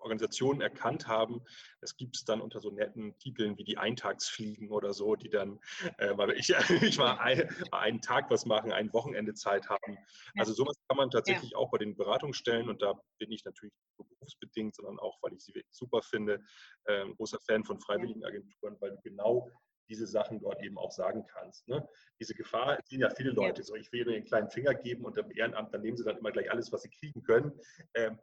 Organisationen 0.00 0.60
erkannt 0.60 1.06
haben. 1.06 1.42
Das 1.80 1.96
gibt 1.96 2.16
es 2.16 2.24
dann 2.24 2.40
unter 2.40 2.60
so 2.60 2.70
netten 2.70 3.16
Titeln 3.18 3.56
wie 3.58 3.64
die 3.64 3.78
Eintagsfliegen 3.78 4.70
oder 4.70 4.92
so, 4.92 5.16
die 5.16 5.30
dann, 5.30 5.60
äh, 5.98 6.16
weil 6.16 6.32
ich, 6.32 6.48
ich 6.82 6.98
mal, 6.98 7.18
ein, 7.18 7.48
einen 7.72 8.00
Tag 8.00 8.30
was 8.30 8.46
machen, 8.46 8.72
ein 8.72 8.92
Wochenende 8.92 9.34
Zeit 9.34 9.68
haben. 9.68 9.98
Also 10.38 10.52
sowas 10.52 10.76
kann 10.88 10.96
man 10.96 11.10
tatsächlich 11.10 11.52
ja. 11.52 11.58
auch 11.58 11.70
bei 11.70 11.78
den 11.78 11.96
Beratungsstellen 11.96 12.68
und 12.68 12.82
da 12.82 12.94
bin 13.18 13.30
ich 13.30 13.44
natürlich 13.44 13.74
nur 13.98 14.08
berufsbedingt, 14.08 14.74
sondern 14.74 14.98
auch, 14.98 15.18
weil 15.22 15.32
ich 15.34 15.40
sie 15.40 15.54
wirklich 15.54 15.76
super 15.76 16.02
finde, 16.02 16.40
äh, 16.84 17.06
großer 17.16 17.38
Fan 17.46 17.64
von 17.64 17.80
Freiwilligenagenturen, 17.80 18.76
weil 18.80 18.90
du 18.90 19.00
genau 19.02 19.50
diese 19.88 20.06
Sachen 20.06 20.40
dort 20.40 20.62
eben 20.62 20.78
auch 20.78 20.90
sagen 20.90 21.26
kannst. 21.26 21.68
Ne? 21.68 21.86
Diese 22.20 22.34
Gefahr 22.34 22.78
sehen 22.84 23.00
ja 23.00 23.10
viele 23.10 23.30
Leute 23.30 23.60
ja. 23.60 23.64
so, 23.64 23.74
ich 23.74 23.92
will 23.92 24.04
mir 24.04 24.16
einen 24.16 24.24
kleinen 24.24 24.50
Finger 24.50 24.74
geben 24.74 25.04
und 25.04 25.16
im 25.18 25.30
Ehrenamt, 25.30 25.74
dann 25.74 25.82
nehmen 25.82 25.96
sie 25.96 26.04
dann 26.04 26.18
immer 26.18 26.32
gleich 26.32 26.50
alles, 26.50 26.72
was 26.72 26.82
sie 26.82 26.90
kriegen 26.90 27.22
können. 27.22 27.52
Ähm, 27.94 28.18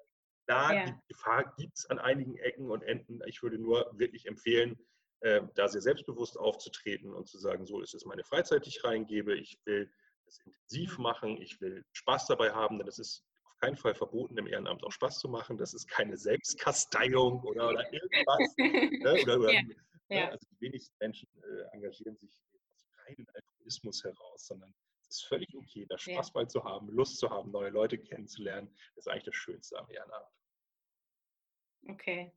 da 0.51 0.73
ja. 0.73 0.85
die 0.85 0.93
Gefahr 1.07 1.53
gibt 1.57 1.77
es 1.77 1.89
an 1.89 1.97
einigen 1.97 2.35
Ecken 2.37 2.69
und 2.69 2.83
Enden. 2.83 3.21
Ich 3.25 3.41
würde 3.41 3.57
nur 3.57 3.89
wirklich 3.93 4.25
empfehlen, 4.25 4.77
äh, 5.21 5.41
da 5.55 5.69
sehr 5.69 5.81
selbstbewusst 5.81 6.37
aufzutreten 6.37 7.13
und 7.13 7.29
zu 7.29 7.39
sagen, 7.39 7.65
so 7.65 7.79
ist 7.79 7.93
es 7.93 8.05
meine 8.05 8.25
Freizeit, 8.25 8.65
die 8.65 8.69
ich 8.69 8.83
reingebe. 8.83 9.33
Ich 9.37 9.57
will 9.65 9.89
es 10.27 10.39
intensiv 10.39 10.97
mhm. 10.97 11.03
machen, 11.03 11.41
ich 11.41 11.61
will 11.61 11.85
Spaß 11.93 12.27
dabei 12.27 12.51
haben, 12.51 12.79
denn 12.79 12.87
es 12.87 12.99
ist 12.99 13.23
auf 13.45 13.57
keinen 13.59 13.77
Fall 13.77 13.95
verboten, 13.95 14.37
im 14.37 14.47
Ehrenamt 14.47 14.83
auch 14.83 14.91
Spaß 14.91 15.19
zu 15.19 15.29
machen. 15.29 15.57
Das 15.57 15.73
ist 15.73 15.87
keine 15.87 16.17
Selbstkasteiung 16.17 17.41
oder, 17.43 17.69
oder 17.69 17.93
irgendwas. 17.93 18.55
ne? 18.57 19.21
oder, 19.23 19.39
oder, 19.39 19.53
ja. 19.53 19.61
Ne? 19.61 19.75
Ja. 20.09 20.29
Also 20.31 20.45
die 20.51 20.65
wenigsten 20.65 20.95
Menschen 20.99 21.29
äh, 21.43 21.75
engagieren 21.75 22.17
sich 22.17 22.29
aus 22.73 22.87
reinen 23.05 23.25
Altruismus 23.33 24.03
heraus, 24.03 24.47
sondern 24.47 24.73
es 25.03 25.15
ist 25.15 25.27
völlig 25.27 25.55
okay, 25.55 25.85
da 25.87 25.97
Spaß 25.97 26.27
ja. 26.27 26.33
bei 26.33 26.45
zu 26.45 26.61
haben, 26.65 26.89
Lust 26.89 27.19
zu 27.19 27.29
haben, 27.29 27.51
neue 27.51 27.69
Leute 27.69 27.97
kennenzulernen. 27.97 28.69
Das 28.95 29.05
ist 29.05 29.11
eigentlich 29.11 29.25
das 29.25 29.35
Schönste 29.35 29.79
am 29.79 29.89
Ehrenamt. 29.89 30.27
Okay. 31.87 32.31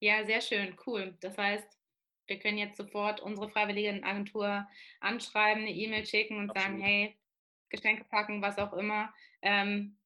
Ja, 0.00 0.24
sehr 0.24 0.40
schön, 0.40 0.76
cool. 0.86 1.16
Das 1.20 1.36
heißt, 1.36 1.78
wir 2.26 2.38
können 2.38 2.58
jetzt 2.58 2.76
sofort 2.76 3.20
unsere 3.20 3.48
Freiwilligenagentur 3.48 4.68
anschreiben, 5.00 5.62
eine 5.62 5.72
E-Mail 5.72 6.06
schicken 6.06 6.38
und 6.38 6.50
Absolut. 6.50 6.78
sagen, 6.78 6.84
hey, 6.84 7.16
Geschenke 7.70 8.04
packen, 8.04 8.42
was 8.42 8.58
auch 8.58 8.72
immer. 8.74 9.12
Ähm, 9.42 9.96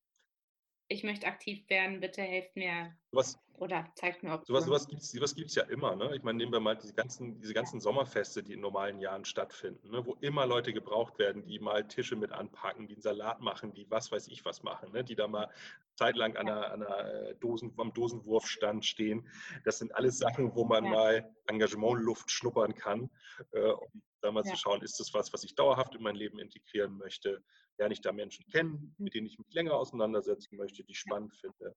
ich 0.88 1.04
möchte 1.04 1.26
aktiv 1.26 1.68
werden, 1.68 2.00
bitte 2.00 2.22
helft 2.22 2.56
mir 2.56 2.94
was, 3.12 3.38
oder 3.62 3.86
zeigt 3.94 4.24
mir, 4.24 4.34
ob 4.34 4.44
Sowas, 4.44 4.64
sowas 4.64 4.88
gibt 4.88 5.02
es 5.02 5.12
sowas 5.12 5.34
gibt's 5.36 5.54
ja 5.54 5.62
immer. 5.64 5.94
Ne? 5.94 6.16
Ich 6.16 6.22
meine, 6.24 6.38
nehmen 6.38 6.52
wir 6.52 6.58
mal 6.58 6.76
diese 6.76 6.94
ganzen, 6.94 7.38
diese 7.40 7.54
ganzen 7.54 7.80
Sommerfeste, 7.80 8.42
die 8.42 8.54
in 8.54 8.60
normalen 8.60 8.98
Jahren 8.98 9.24
stattfinden, 9.24 9.90
ne? 9.90 10.04
wo 10.04 10.14
immer 10.20 10.46
Leute 10.46 10.72
gebraucht 10.72 11.18
werden, 11.20 11.46
die 11.46 11.60
mal 11.60 11.86
Tische 11.86 12.16
mit 12.16 12.32
anpacken, 12.32 12.88
die 12.88 12.94
einen 12.94 13.02
Salat 13.02 13.40
machen, 13.40 13.72
die 13.72 13.88
was 13.88 14.10
weiß 14.10 14.28
ich 14.28 14.44
was 14.44 14.64
machen, 14.64 14.90
ne? 14.92 15.04
die 15.04 15.14
da 15.14 15.28
mal 15.28 15.48
zeitlang 15.94 16.36
an 16.36 16.48
einer, 16.48 16.72
an 16.72 16.82
einer 16.82 17.28
äh, 17.28 17.34
Dosen, 17.36 17.72
am 17.76 17.92
Dosenwurfstand 17.92 18.84
stehen. 18.84 19.28
Das 19.64 19.78
sind 19.78 19.94
alles 19.94 20.18
Sachen, 20.18 20.56
wo 20.56 20.64
man 20.64 20.84
ja. 20.84 20.90
mal 20.90 21.34
Engagementluft 21.46 22.30
schnuppern 22.30 22.74
kann, 22.74 23.10
äh, 23.52 23.60
um 23.60 24.02
da 24.22 24.32
mal 24.32 24.44
ja. 24.44 24.50
zu 24.50 24.56
schauen, 24.56 24.82
ist 24.82 24.98
das 24.98 25.14
was, 25.14 25.32
was 25.32 25.44
ich 25.44 25.54
dauerhaft 25.54 25.94
in 25.94 26.02
mein 26.02 26.16
Leben 26.16 26.38
integrieren 26.38 26.96
möchte? 26.96 27.42
Lerne 27.78 27.94
ich 27.94 28.00
da 28.00 28.12
Menschen 28.12 28.46
kennen, 28.46 28.94
mit 28.98 29.14
denen 29.14 29.26
ich 29.26 29.38
mich 29.38 29.52
länger 29.52 29.74
auseinandersetzen 29.74 30.56
möchte, 30.56 30.84
die 30.84 30.92
ich 30.92 30.98
spannend 30.98 31.34
finde? 31.34 31.74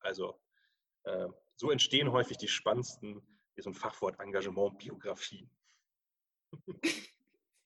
Also 0.00 0.40
äh, 1.04 1.28
so 1.56 1.70
entstehen 1.70 2.12
häufig 2.12 2.36
die 2.36 2.48
spannendsten, 2.48 3.22
wie 3.54 3.62
so 3.62 3.70
ein 3.70 3.74
Fachwort 3.74 4.18
Engagement, 4.20 4.78
Biografien. 4.78 5.50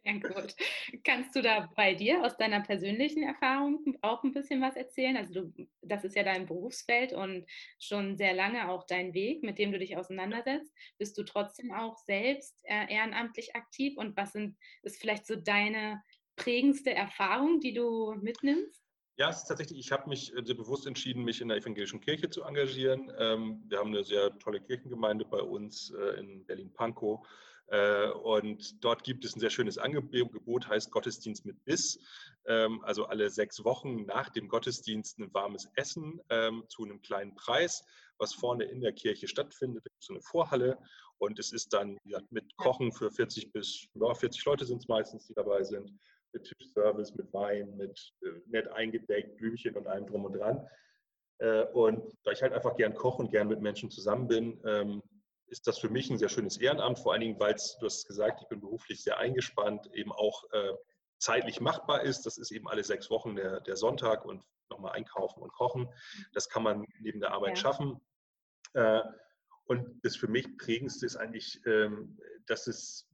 Sehr 0.04 0.21
gut. 0.21 0.54
Kannst 1.02 1.35
du 1.35 1.40
da 1.40 1.71
bei 1.76 1.95
dir 1.95 2.23
aus 2.23 2.37
deiner 2.37 2.61
persönlichen 2.61 3.23
Erfahrung 3.23 3.97
auch 4.02 4.23
ein 4.23 4.35
bisschen 4.35 4.61
was 4.61 4.76
erzählen? 4.76 5.16
Also 5.16 5.33
du, 5.33 5.66
das 5.81 6.04
ist 6.04 6.14
ja 6.14 6.23
dein 6.23 6.45
Berufsfeld 6.45 7.14
und 7.14 7.47
schon 7.78 8.19
sehr 8.19 8.35
lange 8.35 8.69
auch 8.69 8.85
dein 8.87 9.14
Weg, 9.14 9.43
mit 9.43 9.59
dem 9.59 9.73
du 9.73 9.78
dich 9.78 9.97
auseinandersetzt. 9.97 10.75
Bist 10.99 11.16
du 11.16 11.23
trotzdem 11.23 11.73
auch 11.73 11.97
selbst 11.97 12.54
äh, 12.64 12.93
ehrenamtlich 12.93 13.57
aktiv 13.57 13.97
und 13.97 14.14
was 14.14 14.33
sind, 14.33 14.59
ist 14.83 15.00
vielleicht 15.00 15.26
so 15.26 15.37
deine 15.37 16.02
prägendste 16.37 16.95
Erfahrung, 16.95 17.61
die 17.61 17.75
du 17.75 18.14
mitnimmst? 18.21 18.85
Ja, 19.17 19.31
es 19.31 19.38
ist 19.38 19.45
tatsächlich, 19.45 19.79
ich 19.79 19.93
habe 19.93 20.09
mich 20.09 20.35
äh, 20.35 20.43
sehr 20.45 20.57
bewusst 20.57 20.88
entschieden, 20.88 21.23
mich 21.23 21.41
in 21.41 21.47
der 21.47 21.59
evangelischen 21.59 22.00
Kirche 22.00 22.31
zu 22.31 22.43
engagieren. 22.43 23.12
Ähm, 23.17 23.62
wir 23.69 23.79
haben 23.79 23.91
eine 23.91 24.03
sehr 24.03 24.37
tolle 24.41 24.61
Kirchengemeinde 24.61 25.25
bei 25.25 25.41
uns 25.41 25.91
äh, 25.91 26.19
in 26.19 26.45
Berlin-Pankow. 26.47 27.25
Äh, 27.69 28.09
und 28.09 28.85
dort 28.85 29.05
gibt 29.05 29.25
es 29.25 29.37
ein 29.37 29.41
sehr 29.41 29.50
schönes 29.50 29.79
Angebot, 29.79 30.69
heißt 30.69 30.91
Gottesdienst 30.91 31.47
mit 31.47 31.64
Biss. 31.64 32.00
Ähm, 32.47 32.83
also 32.85 33.07
alle 33.07 33.31
sechs 33.31 33.64
Wochen 33.64 34.05
nach 34.05 34.31
dem 34.31 34.49
Gottesdienst 34.49 35.21
ein 35.21 35.33
warmes 35.33 35.69
Essen 35.76 36.21
ähm, 36.31 36.64
zu 36.69 36.83
einem 36.83 37.00
kleinen 37.00 37.37
Preis, 37.37 37.85
was 38.19 38.35
vorne 38.35 38.64
in 38.64 38.81
der 38.81 38.93
Kirche 38.93 39.29
stattfindet. 39.29 39.85
Da 39.85 39.91
gibt 39.91 40.03
es 40.03 40.09
so 40.09 40.14
eine 40.14 40.23
Vorhalle 40.23 40.76
und 41.19 41.38
es 41.38 41.53
ist 41.53 41.73
dann 41.73 41.99
mit 42.31 42.57
Kochen 42.57 42.91
für 42.91 43.12
40 43.12 43.53
bis 43.53 43.87
ja, 43.95 44.12
40 44.12 44.45
Leute 44.45 44.64
sind 44.64 44.79
es 44.79 44.88
meistens, 44.88 45.29
die 45.29 45.35
dabei 45.35 45.62
sind 45.62 45.93
mit 46.35 46.45
Tischservice, 46.45 47.14
mit 47.14 47.33
Wein, 47.33 47.76
mit 47.76 48.12
äh, 48.23 48.41
nett 48.47 48.69
eingedeckt, 48.69 49.37
Blümchen 49.37 49.76
und 49.76 49.87
allem 49.87 50.07
drum 50.07 50.25
und 50.25 50.35
dran. 50.35 50.67
Äh, 51.38 51.64
und 51.73 52.12
da 52.25 52.33
ich 52.33 52.43
halt 52.43 52.53
einfach 52.53 52.76
gern 52.76 52.95
koche 52.95 53.23
und 53.23 53.31
gern 53.31 53.49
mit 53.49 53.61
Menschen 53.61 53.91
zusammen 53.91 54.29
bin, 54.29 54.61
ähm, 54.67 55.03
ist 55.47 55.67
das 55.67 55.79
für 55.79 55.88
mich 55.88 56.11
ein 56.11 56.19
sehr 56.19 56.29
schönes 56.29 56.57
Ehrenamt, 56.59 56.99
vor 56.99 57.12
allen 57.12 57.21
Dingen, 57.21 57.41
weil 57.41 57.55
es, 57.55 57.76
du 57.79 57.87
hast 57.87 58.07
gesagt, 58.07 58.41
ich 58.43 58.49
bin 58.49 58.61
beruflich 58.61 59.03
sehr 59.03 59.19
eingespannt, 59.19 59.88
eben 59.93 60.12
auch 60.12 60.45
äh, 60.53 60.73
zeitlich 61.19 61.61
machbar 61.61 62.03
ist. 62.03 62.26
Das 62.26 62.38
ist 62.38 62.50
eben 62.50 62.69
alle 62.69 62.85
sechs 62.85 63.11
Wochen 63.11 63.37
der, 63.37 63.61
der 63.61 63.76
Sonntag 63.76 64.25
und 64.25 64.43
nochmal 64.71 64.93
einkaufen 64.93 65.43
und 65.43 65.53
kochen. 65.53 65.88
Das 66.33 66.49
kann 66.49 66.62
man 66.62 66.87
neben 67.00 67.21
der 67.21 67.33
Arbeit 67.33 67.57
ja. 67.57 67.57
schaffen. 67.57 68.00
Äh, 68.73 69.00
und 69.67 70.05
das 70.05 70.17
für 70.17 70.29
mich 70.29 70.57
prägendste 70.59 71.07
ist 71.07 71.17
eigentlich, 71.17 71.61
ähm, 71.67 72.19
dass 72.47 72.67
es 72.67 73.09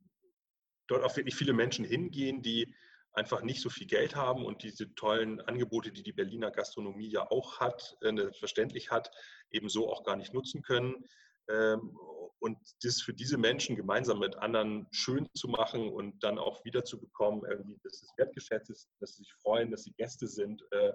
dort 0.88 1.04
auch 1.04 1.16
wirklich 1.16 1.36
viele 1.36 1.52
Menschen 1.52 1.84
hingehen, 1.84 2.42
die 2.42 2.74
einfach 3.12 3.42
nicht 3.42 3.60
so 3.60 3.70
viel 3.70 3.86
Geld 3.86 4.14
haben 4.14 4.44
und 4.44 4.62
diese 4.62 4.94
tollen 4.94 5.40
Angebote, 5.42 5.90
die 5.92 6.02
die 6.02 6.12
Berliner 6.12 6.50
Gastronomie 6.50 7.10
ja 7.10 7.30
auch 7.30 7.58
hat, 7.58 7.96
äh, 8.02 8.14
selbstverständlich 8.14 8.90
hat, 8.90 9.10
ebenso 9.50 9.90
auch 9.90 10.04
gar 10.04 10.16
nicht 10.16 10.32
nutzen 10.32 10.62
können. 10.62 11.04
Ähm, 11.48 11.96
und 12.38 12.58
das 12.82 13.02
für 13.02 13.12
diese 13.12 13.36
Menschen 13.36 13.76
gemeinsam 13.76 14.18
mit 14.20 14.36
anderen 14.36 14.86
schön 14.92 15.28
zu 15.34 15.48
machen 15.48 15.88
und 15.92 16.22
dann 16.22 16.38
auch 16.38 16.64
wiederzubekommen, 16.64 17.44
irgendwie, 17.44 17.78
dass 17.82 18.02
es 18.02 18.10
wertgeschätzt 18.16 18.70
ist, 18.70 18.88
dass 19.00 19.16
sie 19.16 19.24
sich 19.24 19.32
freuen, 19.42 19.70
dass 19.70 19.82
sie 19.84 19.92
Gäste 19.92 20.26
sind, 20.26 20.62
äh, 20.70 20.92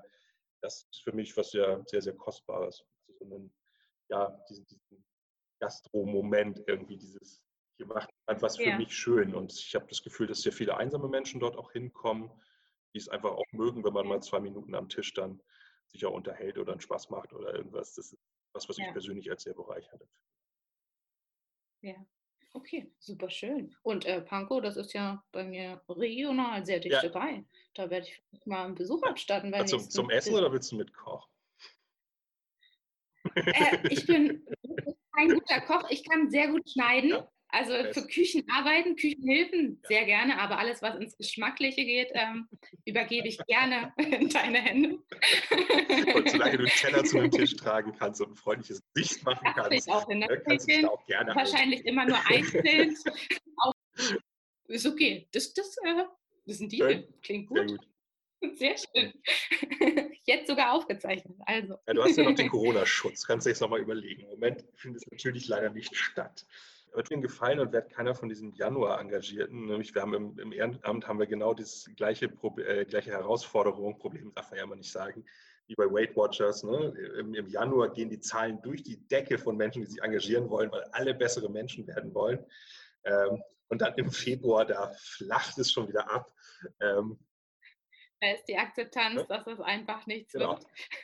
das 0.61 0.87
ist 0.91 1.03
für 1.03 1.13
mich 1.13 1.35
was 1.37 1.51
sehr, 1.51 1.83
sehr, 1.85 2.01
sehr 2.01 2.15
Kostbares. 2.15 2.83
So 3.19 3.25
einen, 3.25 3.53
ja, 4.09 4.35
diesen, 4.49 4.65
diesen 4.65 5.05
Gastro-Moment 5.59 6.63
irgendwie, 6.65 6.97
dieses 6.97 7.43
hier 7.77 7.87
macht 7.87 8.09
etwas 8.27 8.57
für 8.57 8.69
ja. 8.69 8.77
mich 8.77 8.95
schön. 8.95 9.35
Und 9.35 9.53
ich 9.53 9.75
habe 9.75 9.85
das 9.87 10.03
Gefühl, 10.03 10.27
dass 10.27 10.41
sehr 10.41 10.51
viele 10.51 10.77
einsame 10.77 11.07
Menschen 11.07 11.39
dort 11.39 11.57
auch 11.57 11.71
hinkommen, 11.71 12.31
die 12.93 12.99
es 12.99 13.09
einfach 13.09 13.31
auch 13.31 13.45
mögen, 13.51 13.83
wenn 13.83 13.93
man 13.93 14.07
mal 14.07 14.21
zwei 14.21 14.39
Minuten 14.39 14.75
am 14.75 14.89
Tisch 14.89 15.13
dann 15.13 15.41
sich 15.87 16.05
auch 16.05 16.13
unterhält 16.13 16.57
oder 16.57 16.71
einen 16.71 16.81
Spaß 16.81 17.09
macht 17.09 17.33
oder 17.33 17.53
irgendwas. 17.53 17.93
Das 17.95 18.11
ist 18.11 18.19
was, 18.53 18.69
was 18.69 18.77
ja. 18.77 18.85
ich 18.85 18.91
persönlich 18.93 19.29
als 19.29 19.43
sehr 19.43 19.53
bereichernd 19.53 20.01
empfinde. 20.01 20.25
Ja, 21.81 22.05
okay, 22.53 22.91
super 22.99 23.29
schön. 23.29 23.75
Und 23.83 24.05
äh, 24.05 24.21
Pankow, 24.21 24.61
das 24.61 24.77
ist 24.77 24.93
ja 24.93 25.23
bei 25.31 25.43
mir 25.43 25.81
regional 25.89 26.65
sehr 26.65 26.79
dicht 26.79 26.93
ja. 26.93 27.09
dabei. 27.09 27.45
Da 27.75 27.89
werde 27.89 28.07
ich 28.07 28.23
mal 28.45 28.65
einen 28.65 28.75
Besuch 28.75 29.03
abstatten. 29.03 29.53
Ja, 29.53 29.65
zum, 29.65 29.87
zum 29.89 30.09
Essen 30.09 30.33
oder 30.33 30.51
willst 30.51 30.71
du 30.71 30.77
mit 30.77 30.93
Koch? 30.93 31.27
Äh, 33.35 33.87
ich 33.89 34.05
bin 34.07 34.45
kein 35.15 35.29
guter 35.29 35.61
Koch. 35.61 35.89
Ich 35.89 36.07
kann 36.07 36.29
sehr 36.29 36.47
gut 36.47 36.69
schneiden. 36.69 37.09
Ja. 37.09 37.31
Also 37.55 37.71
für 37.93 38.05
Küchenarbeiten, 38.05 38.97
Küchenhilfen 38.97 39.81
sehr 39.87 40.03
gerne, 40.03 40.37
aber 40.41 40.59
alles, 40.59 40.81
was 40.81 40.99
ins 40.99 41.15
Geschmackliche 41.15 41.85
geht, 41.85 42.09
ähm, 42.11 42.49
übergebe 42.83 43.29
ich 43.29 43.37
gerne 43.47 43.93
in 43.97 44.27
deine 44.27 44.59
Hände. 44.59 44.99
Und 46.15 46.29
solange 46.29 46.57
du 46.57 46.63
einen 46.63 46.67
Teller 46.75 47.05
zu 47.05 47.17
einem 47.17 47.31
Tisch 47.31 47.55
tragen 47.55 47.93
kannst 47.97 48.19
und 48.19 48.31
ein 48.31 48.35
freundliches 48.35 48.83
Gesicht 48.93 49.23
machen 49.23 49.47
kannst, 49.55 49.87
ich 49.87 49.93
auch 49.93 50.09
in 50.09 50.19
der 50.19 50.31
ne, 50.31 50.43
kannst 50.45 50.69
du 50.69 50.91
auch 50.91 51.05
gerne 51.05 51.33
Wahrscheinlich 51.33 51.77
halten. 51.77 51.87
immer 51.87 52.05
nur 52.05 52.19
einzeln. 52.27 52.93
ist 54.67 54.85
okay. 54.85 55.29
Das, 55.31 55.53
das, 55.53 55.77
äh, 55.85 56.03
das 56.45 56.57
sind 56.57 56.73
die. 56.73 57.05
Klingt 57.21 57.47
gut. 57.47 57.69
Sehr 57.69 57.77
gut. 57.77 58.57
Sehr 58.57 58.75
schön. 58.77 59.13
Jetzt 60.25 60.47
sogar 60.47 60.73
aufgezeichnet. 60.73 61.37
Also. 61.45 61.77
Ja, 61.87 61.93
du 61.93 62.03
hast 62.03 62.17
ja 62.17 62.25
noch 62.25 62.35
den 62.35 62.49
Corona-Schutz. 62.49 63.25
Kannst 63.25 63.45
du 63.45 63.49
jetzt 63.49 63.61
nochmal 63.61 63.79
überlegen. 63.79 64.23
Im 64.23 64.29
Moment 64.31 64.65
findet 64.75 65.03
es 65.03 65.09
natürlich 65.09 65.47
leider 65.47 65.69
nicht 65.69 65.95
statt 65.95 66.45
wird 66.95 67.09
mir 67.09 67.19
gefallen 67.19 67.59
und 67.59 67.73
werde 67.73 67.89
keiner 67.89 68.15
von 68.15 68.29
diesen 68.29 68.53
Januar-Engagierten. 68.53 69.67
Nämlich 69.67 69.93
wir 69.93 70.01
haben 70.01 70.13
im, 70.13 70.39
im, 70.39 70.51
Ehrenamt 70.51 71.07
haben 71.07 71.19
wir 71.19 71.27
genau 71.27 71.53
das 71.53 71.89
gleiche, 71.95 72.25
äh, 72.57 72.85
gleiche 72.85 73.11
Herausforderung, 73.11 73.97
Problem 73.99 74.33
darf 74.33 74.49
man 74.49 74.57
ja 74.57 74.63
immer 74.63 74.75
nicht 74.75 74.91
sagen, 74.91 75.25
wie 75.67 75.75
bei 75.75 75.85
Weight 75.85 76.15
Watchers. 76.15 76.63
Ne? 76.63 76.93
Im, 77.19 77.33
Im, 77.33 77.47
Januar 77.47 77.89
gehen 77.89 78.09
die 78.09 78.19
Zahlen 78.19 78.61
durch 78.61 78.83
die 78.83 79.07
Decke 79.07 79.37
von 79.37 79.57
Menschen, 79.57 79.81
die 79.81 79.87
sich 79.87 80.01
engagieren 80.01 80.49
wollen, 80.49 80.71
weil 80.71 80.83
alle 80.91 81.13
bessere 81.13 81.49
Menschen 81.49 81.87
werden 81.87 82.13
wollen. 82.13 82.39
Ähm, 83.03 83.41
und 83.67 83.81
dann 83.81 83.93
im 83.95 84.11
Februar, 84.11 84.65
da 84.65 84.91
flacht 84.97 85.57
es 85.57 85.71
schon 85.71 85.87
wieder 85.87 86.09
ab. 86.11 86.31
Ähm, 86.79 87.19
ist 88.33 88.45
die 88.45 88.57
Akzeptanz, 88.57 89.21
ja. 89.21 89.23
dass 89.23 89.47
es 89.47 89.59
einfach 89.59 90.05
nichts 90.07 90.33
genau. 90.33 90.59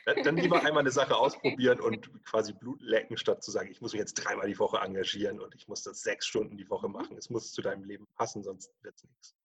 wird. 0.06 0.26
Dann 0.26 0.36
lieber 0.36 0.62
einmal 0.64 0.80
eine 0.80 0.90
Sache 0.90 1.16
ausprobieren 1.16 1.80
und 1.80 2.10
quasi 2.24 2.52
Blut 2.52 2.80
lecken, 2.82 3.16
statt 3.16 3.42
zu 3.42 3.50
sagen, 3.50 3.70
ich 3.70 3.80
muss 3.80 3.92
mich 3.92 4.00
jetzt 4.00 4.14
dreimal 4.14 4.48
die 4.48 4.58
Woche 4.58 4.78
engagieren 4.78 5.40
und 5.40 5.54
ich 5.54 5.68
muss 5.68 5.82
das 5.82 6.02
sechs 6.02 6.26
Stunden 6.26 6.56
die 6.56 6.68
Woche 6.68 6.88
machen. 6.88 7.16
Es 7.16 7.30
muss 7.30 7.52
zu 7.52 7.62
deinem 7.62 7.84
Leben 7.84 8.06
passen, 8.16 8.42
sonst 8.42 8.72
wird 8.82 8.96
es 8.96 9.04
nichts. 9.04 9.36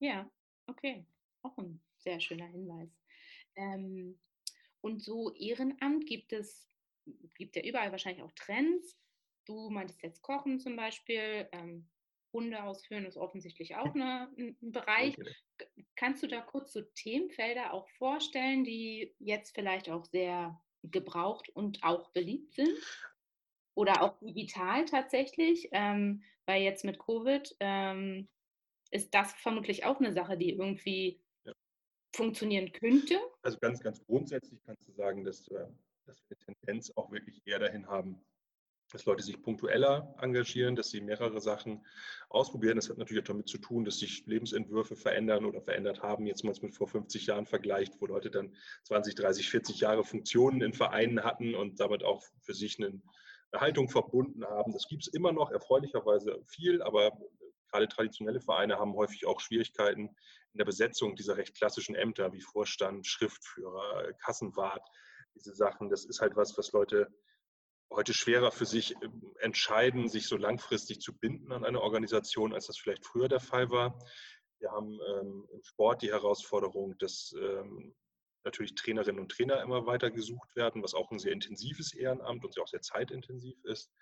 Ja, 0.00 0.30
okay. 0.66 1.06
Auch 1.42 1.56
ein 1.58 1.80
sehr 1.96 2.20
schöner 2.20 2.46
Hinweis. 2.46 2.90
Ähm, 3.56 4.18
und 4.80 5.02
so 5.02 5.32
Ehrenamt 5.34 6.06
gibt 6.06 6.32
es, 6.32 6.68
gibt 7.36 7.56
ja 7.56 7.62
überall 7.62 7.90
wahrscheinlich 7.90 8.22
auch 8.22 8.32
Trends. 8.32 8.96
Du 9.44 9.70
meintest 9.70 10.02
jetzt 10.02 10.22
Kochen 10.22 10.60
zum 10.60 10.76
Beispiel. 10.76 11.48
Ähm, 11.52 11.88
Hunde 12.32 12.62
ausführen 12.62 13.04
ist 13.06 13.16
offensichtlich 13.16 13.76
auch 13.76 13.94
eine, 13.94 14.28
ein 14.36 14.56
Bereich. 14.60 15.16
Okay. 15.18 15.84
Kannst 15.96 16.22
du 16.22 16.26
da 16.26 16.40
kurz 16.40 16.72
so 16.72 16.82
Themenfelder 16.82 17.72
auch 17.72 17.88
vorstellen, 17.98 18.64
die 18.64 19.14
jetzt 19.18 19.54
vielleicht 19.54 19.88
auch 19.88 20.04
sehr 20.04 20.60
gebraucht 20.82 21.48
und 21.50 21.82
auch 21.82 22.10
beliebt 22.12 22.54
sind? 22.54 22.70
Oder 23.74 24.02
auch 24.02 24.18
digital 24.20 24.84
tatsächlich, 24.86 25.68
ähm, 25.72 26.22
weil 26.46 26.62
jetzt 26.62 26.84
mit 26.84 26.98
Covid 26.98 27.56
ähm, 27.60 28.28
ist 28.90 29.14
das 29.14 29.32
vermutlich 29.34 29.84
auch 29.84 30.00
eine 30.00 30.12
Sache, 30.12 30.36
die 30.36 30.50
irgendwie 30.50 31.20
ja. 31.44 31.52
funktionieren 32.14 32.72
könnte. 32.72 33.18
Also 33.42 33.58
ganz, 33.58 33.80
ganz 33.80 34.04
grundsätzlich 34.04 34.60
kannst 34.64 34.88
du 34.88 34.92
sagen, 34.92 35.24
dass, 35.24 35.46
äh, 35.48 35.66
dass 36.06 36.18
wir 36.28 36.36
eine 36.46 36.56
Tendenz 36.56 36.92
auch 36.96 37.10
wirklich 37.12 37.40
eher 37.46 37.60
dahin 37.60 37.86
haben, 37.86 38.20
dass 38.90 39.04
Leute 39.04 39.22
sich 39.22 39.42
punktueller 39.42 40.14
engagieren, 40.20 40.76
dass 40.76 40.90
sie 40.90 41.00
mehrere 41.00 41.40
Sachen 41.40 41.86
ausprobieren. 42.28 42.76
Das 42.76 42.88
hat 42.88 42.98
natürlich 42.98 43.22
auch 43.22 43.28
damit 43.28 43.48
zu 43.48 43.58
tun, 43.58 43.84
dass 43.84 43.98
sich 43.98 44.26
Lebensentwürfe 44.26 44.96
verändern 44.96 45.44
oder 45.44 45.60
verändert 45.60 46.02
haben. 46.02 46.26
Jetzt 46.26 46.44
mal 46.44 46.54
mit 46.60 46.74
vor 46.74 46.88
50 46.88 47.26
Jahren 47.26 47.46
vergleicht, 47.46 48.00
wo 48.00 48.06
Leute 48.06 48.30
dann 48.30 48.56
20, 48.84 49.14
30, 49.14 49.50
40 49.50 49.80
Jahre 49.80 50.04
Funktionen 50.04 50.62
in 50.62 50.72
Vereinen 50.72 51.22
hatten 51.22 51.54
und 51.54 51.80
damit 51.80 52.02
auch 52.02 52.22
für 52.40 52.54
sich 52.54 52.78
eine 52.78 53.00
Haltung 53.54 53.88
verbunden 53.88 54.44
haben. 54.44 54.72
Das 54.72 54.88
gibt 54.88 55.06
es 55.06 55.12
immer 55.12 55.32
noch, 55.32 55.50
erfreulicherweise 55.50 56.42
viel, 56.46 56.82
aber 56.82 57.12
gerade 57.70 57.88
traditionelle 57.88 58.40
Vereine 58.40 58.78
haben 58.78 58.94
häufig 58.94 59.26
auch 59.26 59.40
Schwierigkeiten 59.40 60.08
in 60.52 60.58
der 60.58 60.64
Besetzung 60.64 61.14
dieser 61.14 61.36
recht 61.36 61.54
klassischen 61.54 61.94
Ämter 61.94 62.32
wie 62.32 62.40
Vorstand, 62.40 63.06
Schriftführer, 63.06 64.12
Kassenwart, 64.14 64.86
diese 65.34 65.54
Sachen. 65.54 65.90
Das 65.90 66.04
ist 66.04 66.20
halt 66.20 66.36
was, 66.36 66.56
was 66.56 66.72
Leute 66.72 67.08
heute 67.90 68.12
schwerer 68.14 68.50
für 68.50 68.66
sich 68.66 68.94
ähm, 69.02 69.34
entscheiden, 69.40 70.08
sich 70.08 70.26
so 70.26 70.36
langfristig 70.36 71.00
zu 71.00 71.16
binden 71.16 71.52
an 71.52 71.64
eine 71.64 71.80
Organisation, 71.80 72.54
als 72.54 72.66
das 72.66 72.78
vielleicht 72.78 73.04
früher 73.04 73.28
der 73.28 73.40
Fall 73.40 73.70
war. 73.70 73.98
Wir 74.58 74.70
haben 74.72 74.98
ähm, 75.14 75.48
im 75.52 75.62
Sport 75.62 76.02
die 76.02 76.10
Herausforderung, 76.10 76.98
dass 76.98 77.34
ähm, 77.40 77.94
natürlich 78.44 78.74
Trainerinnen 78.74 79.20
und 79.20 79.30
Trainer 79.30 79.62
immer 79.62 79.86
weiter 79.86 80.10
gesucht 80.10 80.54
werden, 80.56 80.82
was 80.82 80.94
auch 80.94 81.10
ein 81.10 81.18
sehr 81.18 81.32
intensives 81.32 81.94
Ehrenamt 81.94 82.44
und 82.44 82.58
auch 82.60 82.68
sehr 82.68 82.80
zeitintensiv 82.80 83.62
ist. 83.64 83.92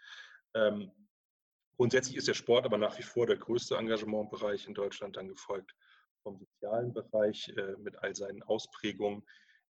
Ähm, 0.55 0.93
grundsätzlich 1.77 2.17
ist 2.17 2.29
der 2.29 2.35
Sport 2.35 2.65
aber 2.65 2.79
nach 2.79 2.99
wie 2.99 3.03
vor 3.03 3.27
der 3.27 3.37
größte 3.37 3.77
Engagementbereich 3.77 4.67
in 4.67 4.75
Deutschland, 4.75 5.17
dann 5.17 5.29
gefolgt 5.29 5.75
vom 6.23 6.39
sozialen 6.39 6.93
Bereich 6.93 7.49
äh, 7.57 7.77
mit 7.79 7.99
all 7.99 8.15
seinen 8.15 8.43
Ausprägungen. 8.43 9.25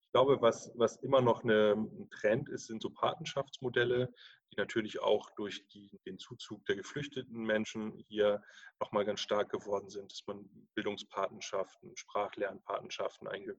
Ich 0.06 0.12
glaube, 0.12 0.40
was, 0.40 0.72
was 0.76 0.96
immer 1.02 1.20
noch 1.20 1.42
eine, 1.42 1.72
ein 1.72 2.08
Trend 2.10 2.48
ist, 2.48 2.66
sind 2.66 2.80
so 2.80 2.90
Patenschaftsmodelle, 2.90 4.12
die 4.50 4.56
natürlich 4.56 5.00
auch 5.00 5.30
durch 5.36 5.66
die, 5.68 6.00
den 6.06 6.18
Zuzug 6.18 6.64
der 6.66 6.76
geflüchteten 6.76 7.42
Menschen 7.42 7.92
hier 8.08 8.42
nochmal 8.80 9.04
ganz 9.04 9.20
stark 9.20 9.50
geworden 9.50 9.90
sind, 9.90 10.10
dass 10.10 10.26
man 10.26 10.48
Bildungspatenschaften, 10.74 11.96
Sprachlernpatenschaften 11.96 13.28
einge, 13.28 13.56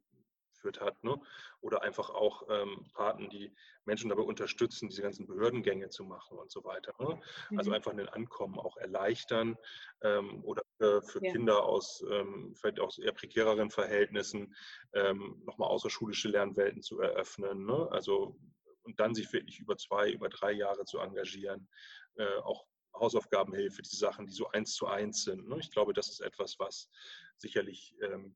geführt 0.68 0.82
hat. 0.82 1.04
Ne? 1.04 1.20
Oder 1.62 1.82
einfach 1.82 2.10
auch 2.10 2.44
ähm, 2.50 2.86
Paten, 2.94 3.30
die 3.30 3.54
Menschen 3.86 4.10
dabei 4.10 4.24
unterstützen, 4.24 4.90
diese 4.90 5.02
ganzen 5.02 5.28
Behördengänge 5.28 5.90
zu 5.90 6.04
machen 6.04 6.38
und 6.38 6.52
so 6.52 6.64
weiter. 6.64 6.94
Ne? 7.00 7.08
Also 7.08 7.18
mhm. 7.50 7.58
Also 7.60 7.72
einfach 7.72 7.92
ein 7.92 8.10
Ankommen 8.10 8.60
auch 8.60 8.78
erleichtern 8.78 9.58
ähm, 10.02 10.44
oder 10.44 10.64
für, 10.78 11.02
für 11.02 11.24
ja. 11.24 11.32
Kinder 11.32 11.64
aus 11.64 12.04
ähm, 12.10 12.54
vielleicht 12.56 12.80
aus 12.80 12.98
eher 12.98 13.14
prekäreren 13.14 13.72
Verhältnissen 13.72 14.56
ähm, 14.94 15.42
nochmal 15.46 15.70
außerschulische 15.70 16.30
Lernwelten 16.30 16.82
zu 16.82 17.00
eröffnen. 17.00 17.66
Ne? 17.66 17.88
Also 17.92 18.38
und 18.84 19.00
dann 19.02 19.14
sich 19.14 19.32
wirklich 19.34 19.60
über 19.60 19.76
zwei, 19.76 20.10
über 20.12 20.30
drei 20.30 20.54
Jahre 20.54 20.86
zu 20.86 21.00
engagieren, 21.00 21.68
äh, 22.16 22.38
auch 22.44 22.66
Hausaufgabenhilfe, 22.94 23.82
diese 23.82 23.98
Sachen, 23.98 24.26
die 24.26 24.32
so 24.32 24.48
eins 24.48 24.74
zu 24.74 24.88
eins 24.88 25.24
sind. 25.24 25.48
Ne? 25.50 25.58
Ich 25.60 25.72
glaube, 25.72 25.94
das 25.94 26.08
ist 26.08 26.22
etwas, 26.22 26.58
was 26.58 26.90
sicherlich 27.36 27.94
ähm, 28.02 28.36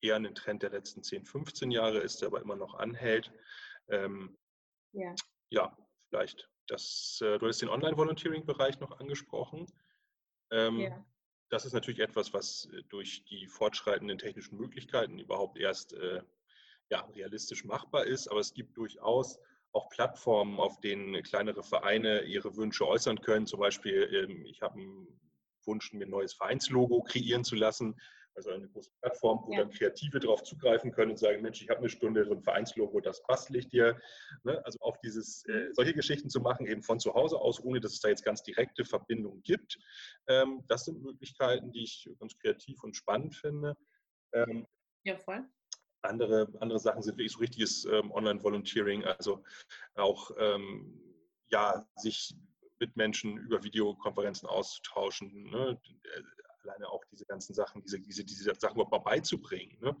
eher 0.00 0.16
ein 0.16 0.34
Trend 0.34 0.62
der 0.62 0.70
letzten 0.70 1.02
10, 1.02 1.24
15 1.24 1.70
Jahre 1.70 1.98
ist, 1.98 2.20
der 2.20 2.28
aber 2.28 2.40
immer 2.40 2.56
noch 2.56 2.74
anhält. 2.74 3.32
Ähm, 3.88 4.36
ja. 4.92 5.14
ja, 5.50 5.76
vielleicht. 6.08 6.48
Das, 6.66 7.20
äh, 7.22 7.38
du 7.38 7.46
hast 7.46 7.62
den 7.62 7.68
Online-Volunteering-Bereich 7.68 8.78
noch 8.80 8.98
angesprochen. 9.00 9.66
Ähm, 10.50 10.80
ja. 10.80 11.06
Das 11.50 11.64
ist 11.64 11.72
natürlich 11.72 12.00
etwas, 12.00 12.32
was 12.34 12.68
äh, 12.72 12.82
durch 12.88 13.24
die 13.24 13.46
fortschreitenden 13.46 14.18
technischen 14.18 14.58
Möglichkeiten 14.58 15.18
überhaupt 15.18 15.58
erst 15.58 15.94
äh, 15.94 16.22
ja, 16.90 17.00
realistisch 17.14 17.64
machbar 17.64 18.04
ist. 18.04 18.28
Aber 18.28 18.40
es 18.40 18.52
gibt 18.52 18.76
durchaus 18.76 19.38
auch 19.72 19.88
Plattformen, 19.90 20.60
auf 20.60 20.80
denen 20.80 21.22
kleinere 21.22 21.62
Vereine 21.62 22.22
ihre 22.22 22.56
Wünsche 22.56 22.86
äußern 22.86 23.20
können. 23.20 23.46
Zum 23.46 23.60
Beispiel, 23.60 24.08
ähm, 24.12 24.44
ich 24.44 24.62
habe 24.62 24.78
einen 24.78 25.20
Wunsch, 25.64 25.92
mir 25.92 26.06
ein 26.06 26.10
neues 26.10 26.34
Vereinslogo 26.34 27.02
kreieren 27.02 27.44
zu 27.44 27.56
lassen 27.56 27.98
also 28.38 28.50
eine 28.50 28.68
große 28.68 28.90
Plattform, 29.00 29.42
wo 29.44 29.52
ja. 29.52 29.60
dann 29.60 29.70
Kreative 29.70 30.20
darauf 30.20 30.44
zugreifen 30.44 30.92
können 30.92 31.10
und 31.10 31.18
sagen, 31.18 31.42
Mensch, 31.42 31.60
ich 31.60 31.68
habe 31.68 31.80
eine 31.80 31.88
Stunde 31.88 32.24
so 32.24 32.32
ein 32.32 32.42
Vereinslogo, 32.42 33.00
das 33.00 33.22
bastel 33.24 33.56
ich 33.56 33.68
dir. 33.68 34.00
Ne? 34.44 34.64
Also 34.64 34.78
auch 34.80 34.96
dieses, 34.98 35.44
äh, 35.46 35.52
mhm. 35.52 35.74
solche 35.74 35.94
Geschichten 35.94 36.30
zu 36.30 36.40
machen, 36.40 36.66
eben 36.66 36.82
von 36.82 37.00
zu 37.00 37.14
Hause 37.14 37.38
aus, 37.38 37.62
ohne 37.62 37.80
dass 37.80 37.92
es 37.92 38.00
da 38.00 38.08
jetzt 38.08 38.24
ganz 38.24 38.42
direkte 38.42 38.84
Verbindungen 38.84 39.42
gibt. 39.42 39.78
Ähm, 40.28 40.64
das 40.68 40.84
sind 40.84 41.02
Möglichkeiten, 41.02 41.72
die 41.72 41.82
ich 41.82 42.08
ganz 42.20 42.38
kreativ 42.38 42.82
und 42.84 42.96
spannend 42.96 43.34
finde. 43.34 43.76
Ähm, 44.32 44.66
ja, 45.04 45.16
voll. 45.16 45.44
Andere, 46.02 46.48
andere 46.60 46.78
Sachen 46.78 47.02
sind 47.02 47.18
wirklich 47.18 47.32
so 47.32 47.40
richtiges 47.40 47.84
ähm, 47.86 48.12
Online-Volunteering, 48.12 49.04
also 49.04 49.42
auch 49.96 50.30
ähm, 50.38 51.02
ja, 51.48 51.84
sich 51.96 52.36
mit 52.78 52.96
Menschen 52.96 53.36
über 53.36 53.64
Videokonferenzen 53.64 54.48
auszutauschen. 54.48 55.50
Ne? 55.50 55.80
Alleine 56.64 56.88
auch 56.88 57.04
diese 57.10 57.24
ganzen 57.26 57.54
Sachen, 57.54 57.82
diese, 57.82 58.00
diese, 58.00 58.24
diese 58.24 58.54
Sachen 58.54 58.74
überhaupt 58.74 58.92
mal 58.92 58.98
beizubringen, 58.98 59.78
ne? 59.80 59.96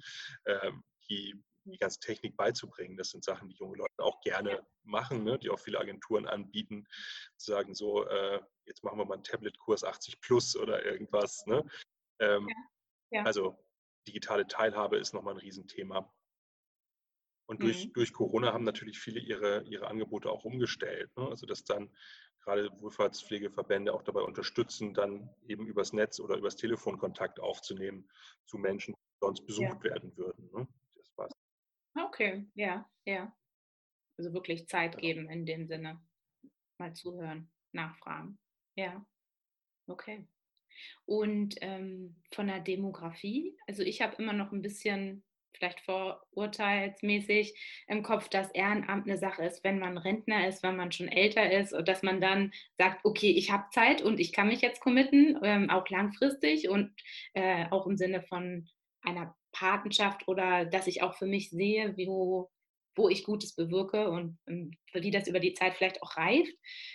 ähm, 0.46 0.82
die, 1.08 1.34
die 1.64 1.78
ganze 1.78 2.00
Technik 2.00 2.36
beizubringen. 2.36 2.96
Das 2.96 3.10
sind 3.10 3.24
Sachen, 3.24 3.48
die 3.48 3.56
junge 3.56 3.76
Leute 3.76 3.92
auch 3.98 4.20
gerne 4.20 4.66
machen, 4.84 5.24
ne? 5.24 5.38
die 5.38 5.50
auch 5.50 5.58
viele 5.58 5.78
Agenturen 5.78 6.26
anbieten, 6.26 6.86
zu 7.36 7.52
sagen 7.52 7.74
so, 7.74 8.06
äh, 8.06 8.40
jetzt 8.66 8.82
machen 8.84 8.98
wir 8.98 9.04
mal 9.04 9.14
einen 9.14 9.24
Tablet-Kurs 9.24 9.84
80 9.84 10.20
plus 10.20 10.56
oder 10.56 10.84
irgendwas. 10.84 11.44
Ne? 11.46 11.64
Ähm, 12.20 12.48
ja. 12.48 12.54
Ja. 13.10 13.22
Also 13.24 13.58
digitale 14.06 14.46
Teilhabe 14.46 14.96
ist 14.96 15.14
nochmal 15.14 15.34
ein 15.34 15.40
Riesenthema. 15.40 16.12
Und 17.48 17.62
durch, 17.62 17.86
mhm. 17.86 17.92
durch 17.94 18.12
Corona 18.12 18.52
haben 18.52 18.64
natürlich 18.64 18.98
viele 18.98 19.20
ihre, 19.20 19.64
ihre 19.64 19.88
Angebote 19.88 20.30
auch 20.30 20.44
umgestellt. 20.44 21.10
Ne? 21.16 21.28
Also 21.28 21.46
dass 21.46 21.64
dann 21.64 21.90
gerade 22.44 22.70
Wohlfahrtspflegeverbände 22.80 23.92
auch 23.92 24.02
dabei 24.02 24.20
unterstützen, 24.20 24.92
dann 24.92 25.30
eben 25.46 25.66
übers 25.66 25.94
Netz 25.94 26.20
oder 26.20 26.36
übers 26.36 26.56
Telefon 26.56 26.98
Kontakt 26.98 27.40
aufzunehmen 27.40 28.06
zu 28.44 28.58
Menschen, 28.58 28.94
die 28.94 29.18
sonst 29.20 29.46
besucht 29.46 29.82
ja. 29.82 29.90
werden 29.90 30.14
würden. 30.16 30.50
Ne? 30.52 30.68
Das 30.94 31.16
war's. 31.16 31.32
Okay, 31.94 32.46
ja, 32.54 32.88
ja. 33.06 33.34
Also 34.18 34.34
wirklich 34.34 34.68
Zeit 34.68 34.94
ja. 34.94 35.00
geben 35.00 35.30
in 35.30 35.46
dem 35.46 35.66
Sinne. 35.66 36.02
Mal 36.76 36.92
zuhören, 36.92 37.50
nachfragen. 37.72 38.38
Ja, 38.76 39.04
okay. 39.86 40.28
Und 41.06 41.56
ähm, 41.62 42.22
von 42.32 42.46
der 42.46 42.60
Demografie, 42.60 43.56
also 43.66 43.82
ich 43.82 44.02
habe 44.02 44.22
immer 44.22 44.34
noch 44.34 44.52
ein 44.52 44.62
bisschen 44.62 45.24
vielleicht 45.52 45.80
vorurteilsmäßig 45.80 47.54
im 47.88 48.02
Kopf, 48.02 48.28
dass 48.28 48.50
Ehrenamt 48.52 49.08
eine 49.08 49.18
Sache 49.18 49.44
ist, 49.44 49.64
wenn 49.64 49.78
man 49.78 49.98
Rentner 49.98 50.46
ist, 50.48 50.62
wenn 50.62 50.76
man 50.76 50.92
schon 50.92 51.08
älter 51.08 51.50
ist 51.50 51.72
und 51.72 51.88
dass 51.88 52.02
man 52.02 52.20
dann 52.20 52.52
sagt, 52.76 53.04
okay, 53.04 53.30
ich 53.30 53.50
habe 53.50 53.64
Zeit 53.72 54.02
und 54.02 54.20
ich 54.20 54.32
kann 54.32 54.48
mich 54.48 54.60
jetzt 54.60 54.80
committen, 54.80 55.38
ähm, 55.42 55.70
auch 55.70 55.88
langfristig 55.88 56.68
und 56.68 56.94
äh, 57.34 57.66
auch 57.70 57.86
im 57.86 57.96
Sinne 57.96 58.22
von 58.22 58.68
einer 59.02 59.34
Patenschaft 59.52 60.28
oder 60.28 60.64
dass 60.64 60.86
ich 60.86 61.02
auch 61.02 61.14
für 61.14 61.26
mich 61.26 61.50
sehe, 61.50 61.94
wo, 61.96 62.50
wo 62.96 63.08
ich 63.08 63.24
Gutes 63.24 63.54
bewirke 63.54 64.10
und, 64.10 64.38
und 64.46 64.76
wie 64.92 65.10
das 65.10 65.28
über 65.28 65.40
die 65.40 65.54
Zeit 65.54 65.74
vielleicht 65.74 66.02
auch 66.02 66.16
reift. 66.16 66.52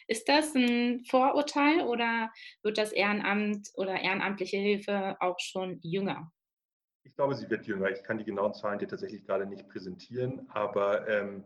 Ist 0.08 0.30
das 0.30 0.54
ein 0.54 1.04
Vorurteil 1.10 1.82
oder 1.82 2.32
wird 2.62 2.78
das 2.78 2.92
Ehrenamt 2.92 3.70
oder 3.76 4.00
ehrenamtliche 4.00 4.58
Hilfe 4.58 5.18
auch 5.20 5.40
schon 5.40 5.80
jünger? 5.82 6.32
Ich 7.04 7.16
glaube, 7.16 7.36
sie 7.36 7.50
wird 7.50 7.66
jünger. 7.66 7.90
Ich 7.90 8.04
kann 8.04 8.18
die 8.18 8.24
genauen 8.24 8.54
Zahlen 8.54 8.80
dir 8.80 8.88
tatsächlich 8.88 9.26
gerade 9.26 9.46
nicht 9.46 9.68
präsentieren, 9.68 10.48
aber 10.50 11.08
ähm, 11.08 11.44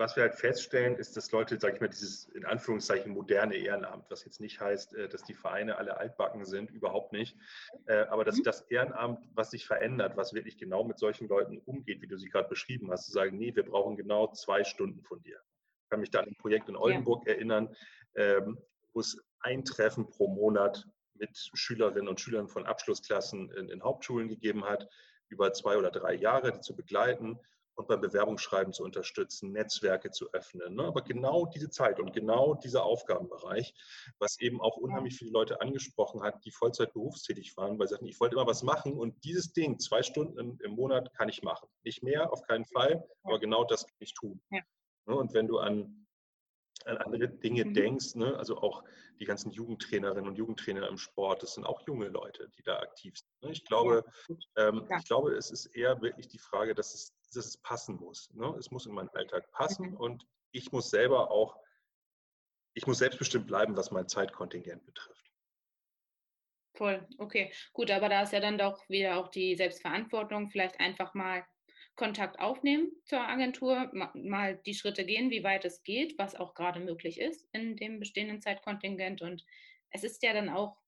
was 0.00 0.16
wir 0.16 0.22
halt 0.22 0.34
feststellen, 0.34 0.96
ist, 0.96 1.16
dass 1.16 1.30
Leute, 1.30 1.60
sage 1.60 1.74
ich 1.74 1.80
mal, 1.82 1.88
dieses 1.88 2.24
in 2.30 2.46
Anführungszeichen 2.46 3.12
moderne 3.12 3.54
Ehrenamt, 3.54 4.06
was 4.10 4.24
jetzt 4.24 4.40
nicht 4.40 4.58
heißt, 4.58 4.94
äh, 4.94 5.08
dass 5.08 5.22
die 5.22 5.34
Vereine 5.34 5.76
alle 5.76 5.98
altbacken 5.98 6.46
sind, 6.46 6.70
überhaupt 6.70 7.12
nicht, 7.12 7.36
äh, 7.84 8.06
aber 8.06 8.24
dass 8.24 8.38
mhm. 8.38 8.44
das 8.44 8.62
Ehrenamt, 8.62 9.28
was 9.34 9.50
sich 9.50 9.66
verändert, 9.66 10.16
was 10.16 10.32
wirklich 10.32 10.56
genau 10.56 10.84
mit 10.84 10.98
solchen 10.98 11.28
Leuten 11.28 11.58
umgeht, 11.58 12.00
wie 12.00 12.08
du 12.08 12.16
sie 12.16 12.30
gerade 12.30 12.48
beschrieben 12.48 12.90
hast, 12.90 13.06
zu 13.06 13.12
sagen, 13.12 13.36
nee, 13.36 13.54
wir 13.54 13.64
brauchen 13.64 13.96
genau 13.96 14.32
zwei 14.32 14.64
Stunden 14.64 15.02
von 15.02 15.20
dir. 15.22 15.38
Ich 15.84 15.90
kann 15.90 16.00
mich 16.00 16.10
da 16.10 16.20
an 16.20 16.28
ein 16.28 16.36
Projekt 16.36 16.70
in 16.70 16.76
Oldenburg 16.76 17.26
ja. 17.26 17.34
erinnern, 17.34 17.76
ähm, 18.14 18.58
wo 18.94 19.00
es 19.00 19.22
ein 19.40 19.64
Treffen 19.64 20.08
pro 20.08 20.28
Monat 20.28 20.88
mit 21.20 21.36
Schülerinnen 21.54 22.08
und 22.08 22.20
Schülern 22.20 22.48
von 22.48 22.66
Abschlussklassen 22.66 23.50
in, 23.52 23.68
in 23.68 23.82
Hauptschulen 23.82 24.28
gegeben 24.28 24.64
hat, 24.64 24.88
über 25.28 25.52
zwei 25.52 25.76
oder 25.76 25.90
drei 25.90 26.14
Jahre, 26.14 26.52
die 26.52 26.60
zu 26.60 26.74
begleiten 26.74 27.38
und 27.80 27.88
beim 27.88 28.00
Bewerbungsschreiben 28.00 28.72
zu 28.72 28.84
unterstützen, 28.84 29.52
Netzwerke 29.52 30.10
zu 30.10 30.32
öffnen. 30.32 30.74
Ne? 30.74 30.84
Aber 30.84 31.02
genau 31.02 31.46
diese 31.46 31.70
Zeit 31.70 31.98
und 31.98 32.12
genau 32.12 32.54
dieser 32.54 32.84
Aufgabenbereich, 32.84 33.74
was 34.18 34.38
eben 34.40 34.60
auch 34.60 34.76
unheimlich 34.76 35.16
viele 35.16 35.30
Leute 35.30 35.60
angesprochen 35.60 36.22
hat, 36.22 36.44
die 36.44 36.50
Vollzeit 36.50 36.92
berufstätig 36.92 37.56
waren, 37.56 37.78
weil 37.78 37.86
sie 37.86 37.92
sagten, 37.92 38.06
ich 38.06 38.20
wollte 38.20 38.34
immer 38.36 38.46
was 38.46 38.62
machen 38.62 38.98
und 38.98 39.24
dieses 39.24 39.52
Ding, 39.52 39.78
zwei 39.78 40.02
Stunden 40.02 40.38
im, 40.38 40.58
im 40.62 40.72
Monat, 40.72 41.14
kann 41.14 41.28
ich 41.28 41.42
machen. 41.42 41.68
Nicht 41.82 42.02
mehr, 42.02 42.32
auf 42.32 42.42
keinen 42.42 42.66
Fall, 42.66 43.08
aber 43.22 43.38
genau 43.38 43.64
das 43.64 43.86
kann 43.86 43.96
ich 44.00 44.14
tun. 44.14 44.42
Ja. 44.50 44.60
Ne? 45.06 45.16
Und 45.16 45.32
wenn 45.32 45.46
du 45.46 45.58
an 45.58 46.06
an 46.86 46.98
andere 46.98 47.28
Dinge 47.28 47.64
mhm. 47.64 47.74
denkst, 47.74 48.14
ne? 48.14 48.36
also 48.36 48.58
auch 48.58 48.84
die 49.18 49.24
ganzen 49.24 49.50
Jugendtrainerinnen 49.50 50.28
und 50.28 50.36
Jugendtrainer 50.36 50.88
im 50.88 50.98
Sport, 50.98 51.42
das 51.42 51.54
sind 51.54 51.64
auch 51.64 51.86
junge 51.86 52.08
Leute, 52.08 52.50
die 52.56 52.62
da 52.62 52.78
aktiv 52.78 53.16
sind. 53.16 53.42
Ne? 53.42 53.52
Ich 53.52 53.64
glaube, 53.64 54.04
ja. 54.28 54.68
Ähm, 54.68 54.86
ja. 54.88 54.98
ich 54.98 55.04
glaube, 55.04 55.32
es 55.32 55.50
ist 55.50 55.66
eher 55.66 56.00
wirklich 56.00 56.28
die 56.28 56.38
Frage, 56.38 56.74
dass 56.74 56.94
es, 56.94 57.14
dass 57.34 57.46
es 57.46 57.56
passen 57.58 57.96
muss. 57.96 58.32
Ne? 58.34 58.46
Es 58.58 58.70
muss 58.70 58.86
in 58.86 58.94
meinen 58.94 59.10
Alltag 59.10 59.50
passen 59.52 59.90
mhm. 59.90 59.96
und 59.96 60.26
ich 60.52 60.72
muss 60.72 60.90
selber 60.90 61.30
auch, 61.30 61.56
ich 62.74 62.86
muss 62.86 62.98
selbstbestimmt 62.98 63.46
bleiben, 63.46 63.76
was 63.76 63.90
mein 63.90 64.08
Zeitkontingent 64.08 64.84
betrifft. 64.84 65.20
Voll, 66.74 67.06
okay. 67.18 67.52
Gut, 67.72 67.90
aber 67.90 68.08
da 68.08 68.22
ist 68.22 68.32
ja 68.32 68.40
dann 68.40 68.56
doch 68.56 68.88
wieder 68.88 69.18
auch 69.18 69.28
die 69.28 69.54
Selbstverantwortung, 69.54 70.48
vielleicht 70.50 70.80
einfach 70.80 71.14
mal 71.14 71.44
Kontakt 71.96 72.40
aufnehmen 72.40 72.90
zur 73.04 73.20
Agentur, 73.20 73.90
mal 74.14 74.56
die 74.64 74.74
Schritte 74.74 75.04
gehen, 75.04 75.30
wie 75.30 75.44
weit 75.44 75.64
es 75.64 75.82
geht, 75.82 76.18
was 76.18 76.34
auch 76.34 76.54
gerade 76.54 76.80
möglich 76.80 77.20
ist 77.20 77.48
in 77.52 77.76
dem 77.76 78.00
bestehenden 78.00 78.40
Zeitkontingent. 78.40 79.22
Und 79.22 79.44
es 79.90 80.04
ist 80.04 80.22
ja 80.22 80.32
dann 80.32 80.48
auch 80.48 80.78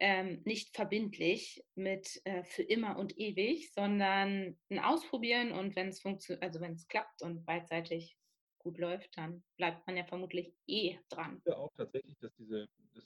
ähm, 0.00 0.42
nicht 0.44 0.74
verbindlich 0.74 1.64
mit 1.74 2.20
äh, 2.24 2.42
für 2.44 2.62
immer 2.62 2.98
und 2.98 3.18
ewig, 3.18 3.72
sondern 3.72 4.58
ein 4.70 4.78
Ausprobieren 4.78 5.52
und 5.52 5.76
wenn 5.76 5.88
es 5.88 6.00
funktioniert, 6.00 6.42
also 6.42 6.60
wenn 6.60 6.72
es 6.72 6.88
klappt 6.88 7.22
und 7.22 7.44
beidseitig 7.44 8.16
gut 8.58 8.78
läuft, 8.78 9.16
dann 9.16 9.44
bleibt 9.56 9.86
man 9.86 9.96
ja 9.96 10.04
vermutlich 10.04 10.52
eh 10.66 10.98
dran. 11.10 11.42
Ja, 11.44 11.56
auch 11.58 11.72
tatsächlich, 11.76 12.18
dass 12.18 12.34
diese, 12.34 12.66
das 12.94 13.04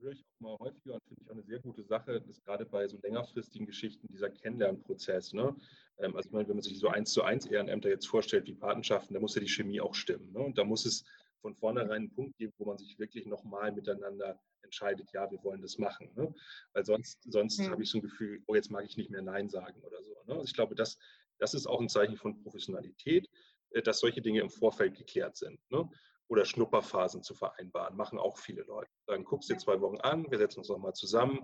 spüre 0.00 0.12
ich 0.12 0.24
auch 0.24 0.40
mal 0.40 0.58
häufiger 0.58 0.94
und 0.94 1.04
finde 1.04 1.22
ich 1.22 1.28
auch 1.28 1.32
eine 1.32 1.42
sehr 1.42 1.58
gute 1.60 1.84
Sache, 1.84 2.12
ist 2.28 2.44
gerade 2.44 2.64
bei 2.64 2.88
so 2.88 2.98
längerfristigen 3.02 3.66
Geschichten 3.66 4.06
dieser 4.08 4.30
Kennenlernprozess. 4.30 5.32
Ne? 5.32 5.54
Ähm, 5.98 6.16
also 6.16 6.28
ich 6.28 6.32
meine, 6.32 6.48
wenn 6.48 6.56
man 6.56 6.62
sich 6.62 6.78
so 6.78 6.88
eins 6.88 7.12
zu 7.12 7.22
eins 7.22 7.46
Ehrenämter 7.46 7.88
jetzt 7.88 8.06
vorstellt 8.06 8.46
wie 8.46 8.54
Patenschaften, 8.54 9.14
da 9.14 9.20
muss 9.20 9.34
ja 9.34 9.40
die 9.40 9.48
Chemie 9.48 9.80
auch 9.80 9.94
stimmen. 9.94 10.32
Ne? 10.32 10.40
Und 10.40 10.58
da 10.58 10.64
muss 10.64 10.86
es 10.86 11.04
von 11.40 11.54
vornherein 11.54 11.90
einen 11.92 12.10
Punkt 12.10 12.36
geben, 12.36 12.52
wo 12.58 12.66
man 12.66 12.78
sich 12.78 12.98
wirklich 12.98 13.26
nochmal 13.26 13.72
miteinander 13.72 14.40
entscheidet, 14.62 15.10
ja, 15.12 15.30
wir 15.30 15.42
wollen 15.42 15.62
das 15.62 15.78
machen. 15.78 16.10
Ne? 16.14 16.32
Weil 16.72 16.84
sonst, 16.84 17.18
sonst 17.24 17.58
mhm. 17.58 17.70
habe 17.70 17.82
ich 17.82 17.90
so 17.90 17.98
ein 17.98 18.02
Gefühl, 18.02 18.42
oh, 18.46 18.54
jetzt 18.54 18.70
mag 18.70 18.84
ich 18.84 18.96
nicht 18.96 19.10
mehr 19.10 19.22
Nein 19.22 19.48
sagen 19.48 19.80
oder 19.82 20.02
so. 20.02 20.12
Ne? 20.26 20.34
Also 20.34 20.44
ich 20.44 20.54
glaube, 20.54 20.74
das, 20.74 20.98
das 21.38 21.54
ist 21.54 21.66
auch 21.66 21.80
ein 21.80 21.88
Zeichen 21.88 22.16
von 22.16 22.40
Professionalität, 22.42 23.28
äh, 23.70 23.82
dass 23.82 24.00
solche 24.00 24.22
Dinge 24.22 24.40
im 24.40 24.50
Vorfeld 24.50 24.96
geklärt 24.96 25.36
sind. 25.36 25.58
Ne? 25.70 25.88
Oder 26.30 26.44
Schnupperphasen 26.44 27.24
zu 27.24 27.34
vereinbaren, 27.34 27.96
machen 27.96 28.18
auch 28.18 28.38
viele 28.38 28.62
Leute. 28.62 28.90
Dann 29.06 29.24
guckst 29.24 29.50
du 29.50 29.54
dir 29.54 29.58
zwei 29.58 29.80
Wochen 29.80 30.00
an, 30.00 30.30
wir 30.30 30.38
setzen 30.38 30.60
uns 30.60 30.68
nochmal 30.68 30.92
zusammen 30.94 31.40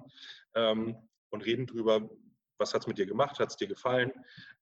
ähm, 0.54 0.96
und 1.30 1.44
reden 1.44 1.66
drüber, 1.66 2.08
was 2.58 2.72
hat 2.72 2.82
es 2.82 2.86
mit 2.86 2.96
dir 2.96 3.06
gemacht? 3.06 3.38
Hat 3.38 3.50
es 3.50 3.56
dir 3.56 3.66
gefallen? 3.66 4.12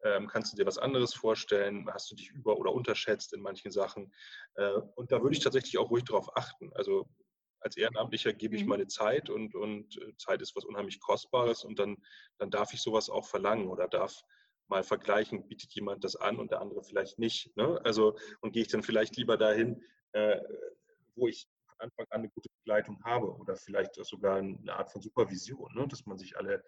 Ähm, 0.02 0.26
kannst 0.26 0.52
du 0.52 0.56
dir 0.56 0.66
was 0.66 0.78
anderes 0.78 1.14
vorstellen? 1.14 1.88
Hast 1.92 2.10
du 2.10 2.16
dich 2.16 2.30
über- 2.30 2.56
oder 2.56 2.72
unterschätzt 2.72 3.34
in 3.34 3.40
manchen 3.40 3.70
Sachen? 3.70 4.12
Äh, 4.54 4.72
und 4.96 5.12
da 5.12 5.22
würde 5.22 5.36
ich 5.36 5.44
tatsächlich 5.44 5.78
auch 5.78 5.90
ruhig 5.90 6.04
darauf 6.04 6.36
achten. 6.36 6.72
Also 6.74 7.06
als 7.60 7.76
Ehrenamtlicher 7.76 8.32
gebe 8.32 8.56
ich 8.56 8.62
mhm. 8.62 8.70
meine 8.70 8.86
Zeit 8.86 9.30
und, 9.30 9.54
und 9.54 9.96
äh, 9.98 10.16
Zeit 10.16 10.42
ist 10.42 10.56
was 10.56 10.64
unheimlich 10.64 11.00
Kostbares 11.00 11.64
und 11.64 11.78
dann, 11.78 11.96
dann 12.38 12.50
darf 12.50 12.72
ich 12.72 12.82
sowas 12.82 13.08
auch 13.10 13.26
verlangen 13.26 13.68
oder 13.68 13.88
darf 13.88 14.22
mal 14.68 14.82
vergleichen, 14.82 15.46
bietet 15.46 15.72
jemand 15.72 16.04
das 16.04 16.16
an 16.16 16.38
und 16.38 16.50
der 16.50 16.60
andere 16.60 16.82
vielleicht 16.82 17.18
nicht. 17.18 17.56
Ne? 17.56 17.80
Also 17.84 18.16
und 18.40 18.52
gehe 18.52 18.62
ich 18.62 18.68
dann 18.68 18.82
vielleicht 18.82 19.16
lieber 19.16 19.36
dahin, 19.36 19.82
äh, 20.12 20.40
wo 21.16 21.28
ich 21.28 21.46
von 21.66 21.76
Anfang 21.78 22.06
an 22.10 22.20
eine 22.20 22.30
gute 22.30 22.48
Begleitung 22.60 23.02
habe 23.04 23.34
oder 23.34 23.56
vielleicht 23.56 23.94
sogar 24.04 24.36
eine 24.36 24.74
Art 24.74 24.90
von 24.90 25.02
Supervision, 25.02 25.74
ne? 25.74 25.86
dass 25.88 26.06
man 26.06 26.18
sich 26.18 26.36
alle 26.36 26.64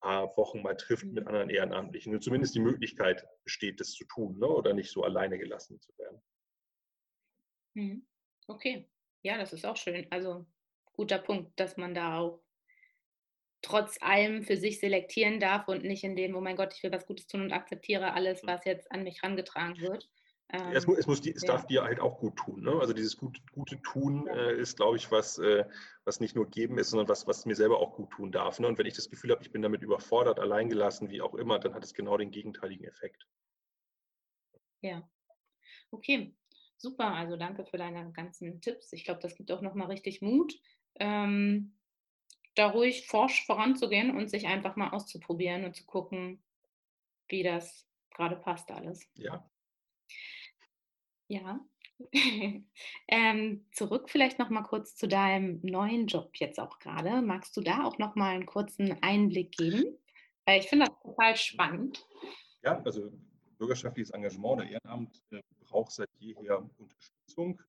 paar 0.00 0.36
Wochen 0.36 0.62
mal 0.62 0.76
trifft 0.76 1.04
mit 1.04 1.24
mhm. 1.24 1.28
anderen 1.28 1.50
Ehrenamtlichen 1.50 2.14
und 2.14 2.22
zumindest 2.22 2.54
die 2.54 2.60
Möglichkeit 2.60 3.26
besteht, 3.44 3.80
das 3.80 3.92
zu 3.92 4.04
tun 4.04 4.38
ne? 4.38 4.46
oder 4.46 4.72
nicht 4.72 4.90
so 4.90 5.02
alleine 5.02 5.38
gelassen 5.38 5.80
zu 5.80 5.92
werden. 5.98 6.22
Mhm. 7.74 8.06
Okay, 8.46 8.88
ja, 9.22 9.38
das 9.38 9.52
ist 9.52 9.66
auch 9.66 9.76
schön. 9.76 10.06
Also 10.10 10.46
guter 10.92 11.18
Punkt, 11.18 11.58
dass 11.58 11.76
man 11.76 11.94
da 11.94 12.18
auch 12.18 12.42
trotz 13.66 14.00
allem 14.00 14.44
für 14.44 14.56
sich 14.56 14.78
selektieren 14.78 15.40
darf 15.40 15.66
und 15.66 15.82
nicht 15.82 16.04
in 16.04 16.14
dem, 16.14 16.36
oh 16.36 16.40
mein 16.40 16.56
Gott, 16.56 16.72
ich 16.74 16.82
will 16.82 16.92
was 16.92 17.06
Gutes 17.06 17.26
tun 17.26 17.42
und 17.42 17.52
akzeptiere 17.52 18.12
alles, 18.12 18.42
mhm. 18.42 18.48
was 18.48 18.64
jetzt 18.64 18.90
an 18.92 19.02
mich 19.02 19.22
herangetragen 19.22 19.80
wird. 19.80 20.08
Ähm, 20.50 20.70
es, 20.72 20.86
muss, 20.86 20.98
es, 20.98 21.06
muss 21.08 21.20
die, 21.20 21.32
es 21.32 21.42
ja. 21.42 21.48
darf 21.48 21.66
dir 21.66 21.82
halt 21.82 21.98
auch 21.98 22.20
gut 22.20 22.36
tun. 22.36 22.62
Ne? 22.62 22.78
Also 22.80 22.92
dieses 22.92 23.16
gut, 23.16 23.40
gute 23.50 23.82
Tun 23.82 24.28
äh, 24.28 24.54
ist, 24.54 24.76
glaube 24.76 24.96
ich, 24.96 25.10
was, 25.10 25.38
äh, 25.38 25.64
was 26.04 26.20
nicht 26.20 26.36
nur 26.36 26.48
geben 26.48 26.78
ist, 26.78 26.90
sondern 26.90 27.08
was, 27.08 27.26
was 27.26 27.44
mir 27.44 27.56
selber 27.56 27.80
auch 27.80 27.96
gut 27.96 28.10
tun 28.10 28.30
darf. 28.30 28.60
Ne? 28.60 28.68
Und 28.68 28.78
wenn 28.78 28.86
ich 28.86 28.94
das 28.94 29.10
Gefühl 29.10 29.32
habe, 29.32 29.42
ich 29.42 29.50
bin 29.50 29.62
damit 29.62 29.82
überfordert, 29.82 30.38
alleingelassen, 30.38 31.10
wie 31.10 31.20
auch 31.20 31.34
immer, 31.34 31.58
dann 31.58 31.74
hat 31.74 31.82
es 31.82 31.94
genau 31.94 32.16
den 32.16 32.30
gegenteiligen 32.30 32.86
Effekt. 32.86 33.26
Ja, 34.82 35.02
okay, 35.90 36.36
super. 36.76 37.12
Also 37.14 37.36
danke 37.36 37.64
für 37.64 37.78
deine 37.78 38.12
ganzen 38.12 38.60
Tipps. 38.60 38.92
Ich 38.92 39.04
glaube, 39.04 39.20
das 39.20 39.34
gibt 39.34 39.50
auch 39.50 39.62
nochmal 39.62 39.88
richtig 39.88 40.22
Mut, 40.22 40.54
ähm, 41.00 41.75
da 42.56 42.70
ruhig 42.70 43.06
forsch 43.06 43.46
voranzugehen 43.46 44.16
und 44.16 44.28
sich 44.28 44.46
einfach 44.46 44.76
mal 44.76 44.90
auszuprobieren 44.90 45.64
und 45.64 45.76
zu 45.76 45.84
gucken, 45.86 46.42
wie 47.28 47.42
das 47.42 47.86
gerade 48.10 48.36
passt 48.36 48.70
alles. 48.70 49.08
Ja, 49.14 49.48
ja. 51.28 51.60
ähm, 53.08 53.66
zurück 53.72 54.10
vielleicht 54.10 54.38
noch 54.38 54.50
mal 54.50 54.62
kurz 54.62 54.96
zu 54.96 55.08
deinem 55.08 55.60
neuen 55.62 56.06
Job 56.06 56.30
jetzt 56.36 56.60
auch 56.60 56.78
gerade. 56.78 57.22
Magst 57.22 57.56
du 57.56 57.62
da 57.62 57.84
auch 57.84 57.98
noch 57.98 58.16
mal 58.16 58.34
einen 58.34 58.46
kurzen 58.46 59.02
Einblick 59.02 59.52
geben? 59.52 59.96
Weil 60.44 60.60
ich 60.60 60.68
finde 60.68 60.86
das 60.86 61.00
total 61.02 61.36
spannend. 61.36 62.06
Ja, 62.62 62.82
also 62.82 63.10
bürgerschaftliches 63.58 64.10
Engagement 64.10 64.60
oder 64.60 64.68
Ehrenamt 64.68 65.22
äh, 65.30 65.40
braucht 65.64 65.92
seit 65.92 66.10
jeher 66.18 66.68
Unterstützung, 66.76 67.62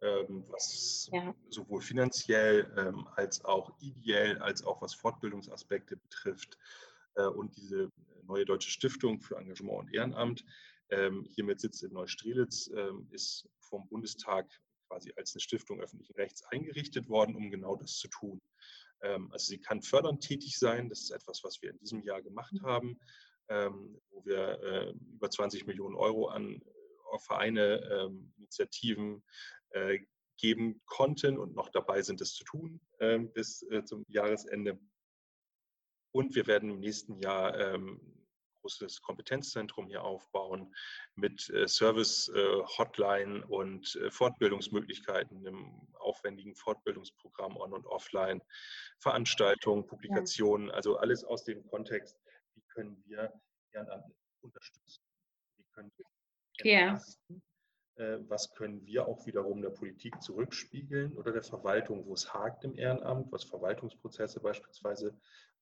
was 0.00 1.10
ja. 1.12 1.34
sowohl 1.50 1.82
finanziell 1.82 2.72
ähm, 2.76 3.06
als 3.16 3.44
auch 3.44 3.72
ideell, 3.80 4.38
als 4.38 4.64
auch 4.64 4.80
was 4.80 4.94
Fortbildungsaspekte 4.94 5.96
betrifft. 5.96 6.56
Äh, 7.16 7.26
und 7.26 7.56
diese 7.56 7.90
neue 8.24 8.44
Deutsche 8.44 8.70
Stiftung 8.70 9.20
für 9.20 9.36
Engagement 9.36 9.80
und 9.80 9.94
Ehrenamt 9.94 10.44
ähm, 10.90 11.26
hier 11.28 11.44
mit 11.44 11.60
Sitz 11.60 11.82
in 11.82 11.92
Neustrelitz, 11.92 12.70
ähm, 12.74 13.08
ist 13.10 13.48
vom 13.60 13.88
Bundestag 13.88 14.48
quasi 14.88 15.12
als 15.16 15.34
eine 15.34 15.40
Stiftung 15.40 15.80
öffentlichen 15.80 16.14
Rechts 16.14 16.42
eingerichtet 16.44 17.08
worden, 17.08 17.36
um 17.36 17.50
genau 17.50 17.76
das 17.76 17.98
zu 17.98 18.08
tun. 18.08 18.40
Ähm, 19.02 19.30
also 19.32 19.46
sie 19.46 19.58
kann 19.58 19.82
fördernd 19.82 20.22
tätig 20.22 20.58
sein. 20.58 20.88
Das 20.88 21.00
ist 21.00 21.10
etwas, 21.10 21.42
was 21.44 21.62
wir 21.62 21.70
in 21.70 21.78
diesem 21.78 22.02
Jahr 22.02 22.22
gemacht 22.22 22.52
mhm. 22.52 22.62
haben, 22.62 23.00
ähm, 23.48 24.00
wo 24.10 24.24
wir 24.24 24.60
äh, 24.62 24.94
über 25.12 25.30
20 25.30 25.66
Millionen 25.66 25.96
Euro 25.96 26.28
an 26.28 26.60
äh, 26.60 27.18
Vereine, 27.18 27.80
ähm, 27.92 28.32
Initiativen 28.36 29.22
äh, 29.70 29.98
geben 30.38 30.80
konnten 30.86 31.38
und 31.38 31.54
noch 31.54 31.68
dabei 31.68 32.02
sind, 32.02 32.20
es 32.20 32.34
zu 32.34 32.44
tun 32.44 32.80
ähm, 33.00 33.32
bis 33.32 33.62
äh, 33.70 33.84
zum 33.84 34.04
Jahresende. 34.08 34.78
Und 36.12 36.34
wir 36.34 36.46
werden 36.46 36.70
im 36.70 36.80
nächsten 36.80 37.20
Jahr 37.20 37.54
großes 38.60 39.02
Kompetenzzentrum 39.02 39.86
hier 39.86 40.04
aufbauen 40.04 40.74
mit 41.14 41.48
äh, 41.50 41.66
Service-Hotline 41.66 43.40
äh, 43.40 43.44
und 43.44 43.96
äh, 43.96 44.10
Fortbildungsmöglichkeiten 44.10 45.44
im 45.46 45.88
aufwendigen 45.94 46.54
Fortbildungsprogramm 46.54 47.56
on- 47.56 47.72
und 47.72 47.86
offline, 47.86 48.40
Veranstaltungen, 48.98 49.86
Publikationen, 49.86 50.68
ja. 50.68 50.74
also 50.74 50.96
alles 50.96 51.24
aus 51.24 51.44
dem 51.44 51.66
Kontext, 51.66 52.18
wie 52.54 52.62
können 52.68 53.02
wir 53.06 53.32
Ehrenamt 53.72 54.14
unterstützen, 54.40 55.02
wie 55.56 55.64
können 55.72 55.92
wir 55.96 56.06
entlasten, 56.58 57.36
ja. 57.36 57.49
Was 58.28 58.54
können 58.54 58.84
wir 58.86 59.06
auch 59.06 59.26
wiederum 59.26 59.62
der 59.62 59.70
Politik 59.70 60.20
zurückspiegeln 60.22 61.16
oder 61.16 61.32
der 61.32 61.42
Verwaltung, 61.42 62.06
wo 62.06 62.14
es 62.14 62.32
hakt 62.32 62.64
im 62.64 62.76
Ehrenamt, 62.76 63.30
was 63.32 63.44
Verwaltungsprozesse 63.44 64.40
beispielsweise 64.40 65.14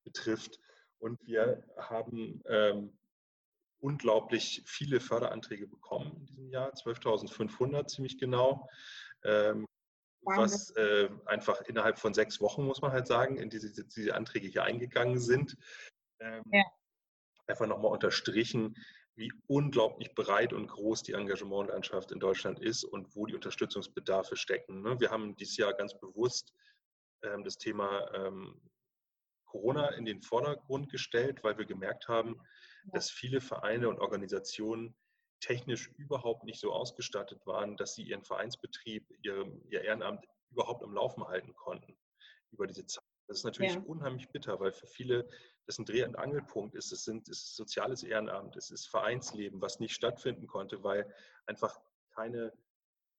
betrifft 0.03 0.59
und 0.99 1.19
wir 1.25 1.63
haben 1.77 2.41
ähm, 2.47 2.97
unglaublich 3.79 4.61
viele 4.65 4.99
Förderanträge 4.99 5.67
bekommen 5.67 6.15
in 6.17 6.25
diesem 6.25 6.49
Jahr, 6.49 6.73
12.500 6.73 7.87
ziemlich 7.87 8.17
genau. 8.17 8.69
Ähm, 9.23 9.65
was 10.21 10.71
äh, 10.71 11.09
einfach 11.25 11.61
innerhalb 11.61 11.97
von 11.97 12.13
sechs 12.13 12.41
Wochen, 12.41 12.65
muss 12.65 12.81
man 12.81 12.91
halt 12.91 13.07
sagen, 13.07 13.37
in 13.37 13.49
diese, 13.49 13.71
diese 13.85 14.15
Anträge 14.15 14.47
hier 14.47 14.63
eingegangen 14.63 15.19
sind. 15.19 15.55
Ähm, 16.19 16.43
ja. 16.51 16.63
Einfach 17.47 17.67
nochmal 17.67 17.91
unterstrichen, 17.91 18.75
wie 19.19 19.31
unglaublich 19.47 20.15
breit 20.15 20.53
und 20.53 20.67
groß 20.67 21.03
die 21.03 21.11
Engagementlandschaft 21.11 22.11
in 22.11 22.21
Deutschland 22.21 22.59
ist 22.59 22.85
und 22.85 23.13
wo 23.15 23.25
die 23.25 23.35
Unterstützungsbedarfe 23.35 24.37
stecken. 24.37 24.81
Ne? 24.81 24.99
Wir 24.99 25.11
haben 25.11 25.35
dieses 25.35 25.57
Jahr 25.57 25.73
ganz 25.73 25.93
bewusst 25.99 26.53
ähm, 27.23 27.43
das 27.43 27.57
Thema 27.57 28.09
ähm, 28.15 28.61
Corona 29.45 29.89
in 29.89 30.05
den 30.05 30.21
Vordergrund 30.21 30.89
gestellt, 30.89 31.43
weil 31.43 31.57
wir 31.57 31.65
gemerkt 31.65 32.07
haben, 32.07 32.39
dass 32.93 33.11
viele 33.11 33.41
Vereine 33.41 33.89
und 33.89 33.99
Organisationen 33.99 34.95
technisch 35.41 35.89
überhaupt 35.97 36.45
nicht 36.45 36.61
so 36.61 36.71
ausgestattet 36.71 37.45
waren, 37.45 37.75
dass 37.75 37.95
sie 37.95 38.03
ihren 38.03 38.23
Vereinsbetrieb, 38.23 39.05
ihr, 39.21 39.45
ihr 39.69 39.81
Ehrenamt 39.81 40.25
überhaupt 40.51 40.83
am 40.83 40.93
Laufen 40.93 41.27
halten 41.27 41.53
konnten 41.55 41.97
über 42.51 42.67
diese 42.67 42.85
Zeit. 42.85 43.08
Das 43.29 43.37
ist 43.37 43.43
natürlich 43.43 43.75
ja. 43.75 43.81
unheimlich 43.85 44.27
bitter, 44.29 44.59
weil 44.59 44.71
für 44.71 44.87
viele 44.87 45.29
das 45.67 45.77
ein 45.77 45.85
Dreh- 45.85 46.03
und 46.03 46.17
Angelpunkt 46.17 46.73
ist. 46.73 46.91
Es, 46.91 47.03
sind, 47.05 47.29
es 47.29 47.43
ist 47.43 47.55
soziales 47.55 48.01
Ehrenamt, 48.01 48.57
es 48.57 48.71
ist 48.71 48.87
Vereinsleben, 48.87 49.61
was 49.61 49.79
nicht 49.79 49.93
stattfinden 49.93 50.47
konnte, 50.47 50.83
weil 50.83 51.07
einfach 51.45 51.79
keine 52.15 52.51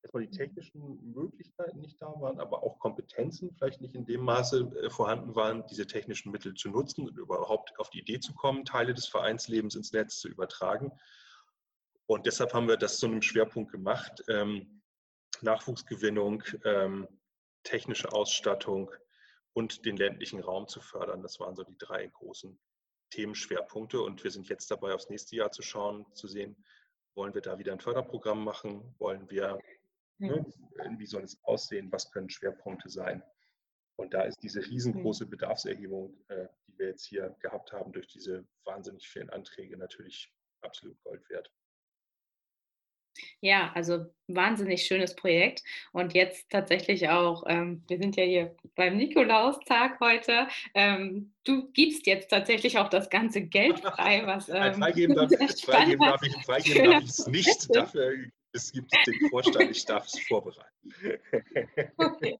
erstmal 0.02 0.26
die 0.26 0.36
technischen 0.36 1.12
Möglichkeiten 1.12 1.78
nicht 1.78 2.02
da 2.02 2.12
waren, 2.20 2.40
aber 2.40 2.64
auch 2.64 2.80
Kompetenzen 2.80 3.54
vielleicht 3.54 3.80
nicht 3.80 3.94
in 3.94 4.04
dem 4.04 4.22
Maße 4.22 4.72
äh, 4.82 4.90
vorhanden 4.90 5.36
waren, 5.36 5.64
diese 5.68 5.86
technischen 5.86 6.32
Mittel 6.32 6.54
zu 6.54 6.70
nutzen 6.70 7.06
und 7.06 7.16
überhaupt 7.16 7.78
auf 7.78 7.90
die 7.90 8.00
Idee 8.00 8.18
zu 8.18 8.34
kommen, 8.34 8.64
Teile 8.64 8.94
des 8.94 9.06
Vereinslebens 9.06 9.76
ins 9.76 9.92
Netz 9.92 10.18
zu 10.18 10.28
übertragen. 10.28 10.90
Und 12.06 12.26
deshalb 12.26 12.52
haben 12.52 12.66
wir 12.66 12.78
das 12.78 12.98
zu 12.98 13.06
einem 13.06 13.22
Schwerpunkt 13.22 13.70
gemacht. 13.70 14.24
Ähm, 14.26 14.82
Nachwuchsgewinnung, 15.42 16.42
ähm, 16.64 17.06
technische 17.62 18.12
Ausstattung 18.12 18.90
und 19.52 19.84
den 19.84 19.96
ländlichen 19.96 20.40
Raum 20.40 20.68
zu 20.68 20.80
fördern. 20.80 21.22
Das 21.22 21.40
waren 21.40 21.56
so 21.56 21.64
die 21.64 21.78
drei 21.78 22.06
großen 22.06 22.58
Themenschwerpunkte. 23.10 24.00
Und 24.00 24.22
wir 24.22 24.30
sind 24.30 24.48
jetzt 24.48 24.70
dabei, 24.70 24.94
aufs 24.94 25.10
nächste 25.10 25.36
Jahr 25.36 25.50
zu 25.50 25.62
schauen, 25.62 26.06
zu 26.14 26.28
sehen, 26.28 26.64
wollen 27.14 27.34
wir 27.34 27.42
da 27.42 27.58
wieder 27.58 27.72
ein 27.72 27.80
Förderprogramm 27.80 28.44
machen? 28.44 28.94
Wollen 28.98 29.28
wir 29.30 29.58
Ne? 30.20 30.44
Wie 30.98 31.06
soll 31.06 31.22
es 31.22 31.42
aussehen? 31.44 31.90
Was 31.90 32.10
können 32.10 32.28
Schwerpunkte 32.28 32.90
sein? 32.90 33.22
Und 33.96 34.12
da 34.12 34.22
ist 34.22 34.42
diese 34.42 34.60
riesengroße 34.60 35.26
Bedarfserhebung, 35.26 36.14
äh, 36.28 36.46
die 36.66 36.78
wir 36.78 36.88
jetzt 36.88 37.06
hier 37.06 37.36
gehabt 37.40 37.72
haben, 37.72 37.92
durch 37.92 38.06
diese 38.06 38.46
wahnsinnig 38.64 39.08
vielen 39.08 39.30
Anträge 39.30 39.76
natürlich 39.78 40.32
absolut 40.60 41.00
Gold 41.02 41.28
wert. 41.30 41.50
Ja, 43.40 43.72
also 43.74 44.06
wahnsinnig 44.28 44.84
schönes 44.84 45.14
Projekt. 45.16 45.62
Und 45.92 46.14
jetzt 46.14 46.50
tatsächlich 46.50 47.08
auch, 47.08 47.44
ähm, 47.46 47.82
wir 47.88 47.98
sind 47.98 48.16
ja 48.16 48.24
hier 48.24 48.56
beim 48.76 48.96
Nikolaustag 48.96 49.98
heute. 50.00 50.48
Ähm, 50.74 51.32
du 51.44 51.70
gibst 51.72 52.06
jetzt 52.06 52.28
tatsächlich 52.28 52.78
auch 52.78 52.88
das 52.88 53.10
ganze 53.10 53.42
Geld 53.42 53.80
frei, 53.80 54.22
was. 54.26 54.48
Ähm, 54.60 54.74
freigeben 54.74 55.14
darf, 55.14 55.30
freigeben 55.64 56.04
darf 56.04 56.22
ich 56.22 56.34
es 57.06 57.26
nicht. 57.26 57.74
Dafür 57.74 58.12
es 58.52 58.72
gibt 58.72 58.92
den 59.06 59.30
Vorstand, 59.30 59.70
ich 59.70 59.84
darf 59.84 60.06
es 60.06 60.18
vorbereiten. 60.20 60.66
Okay. 61.96 62.38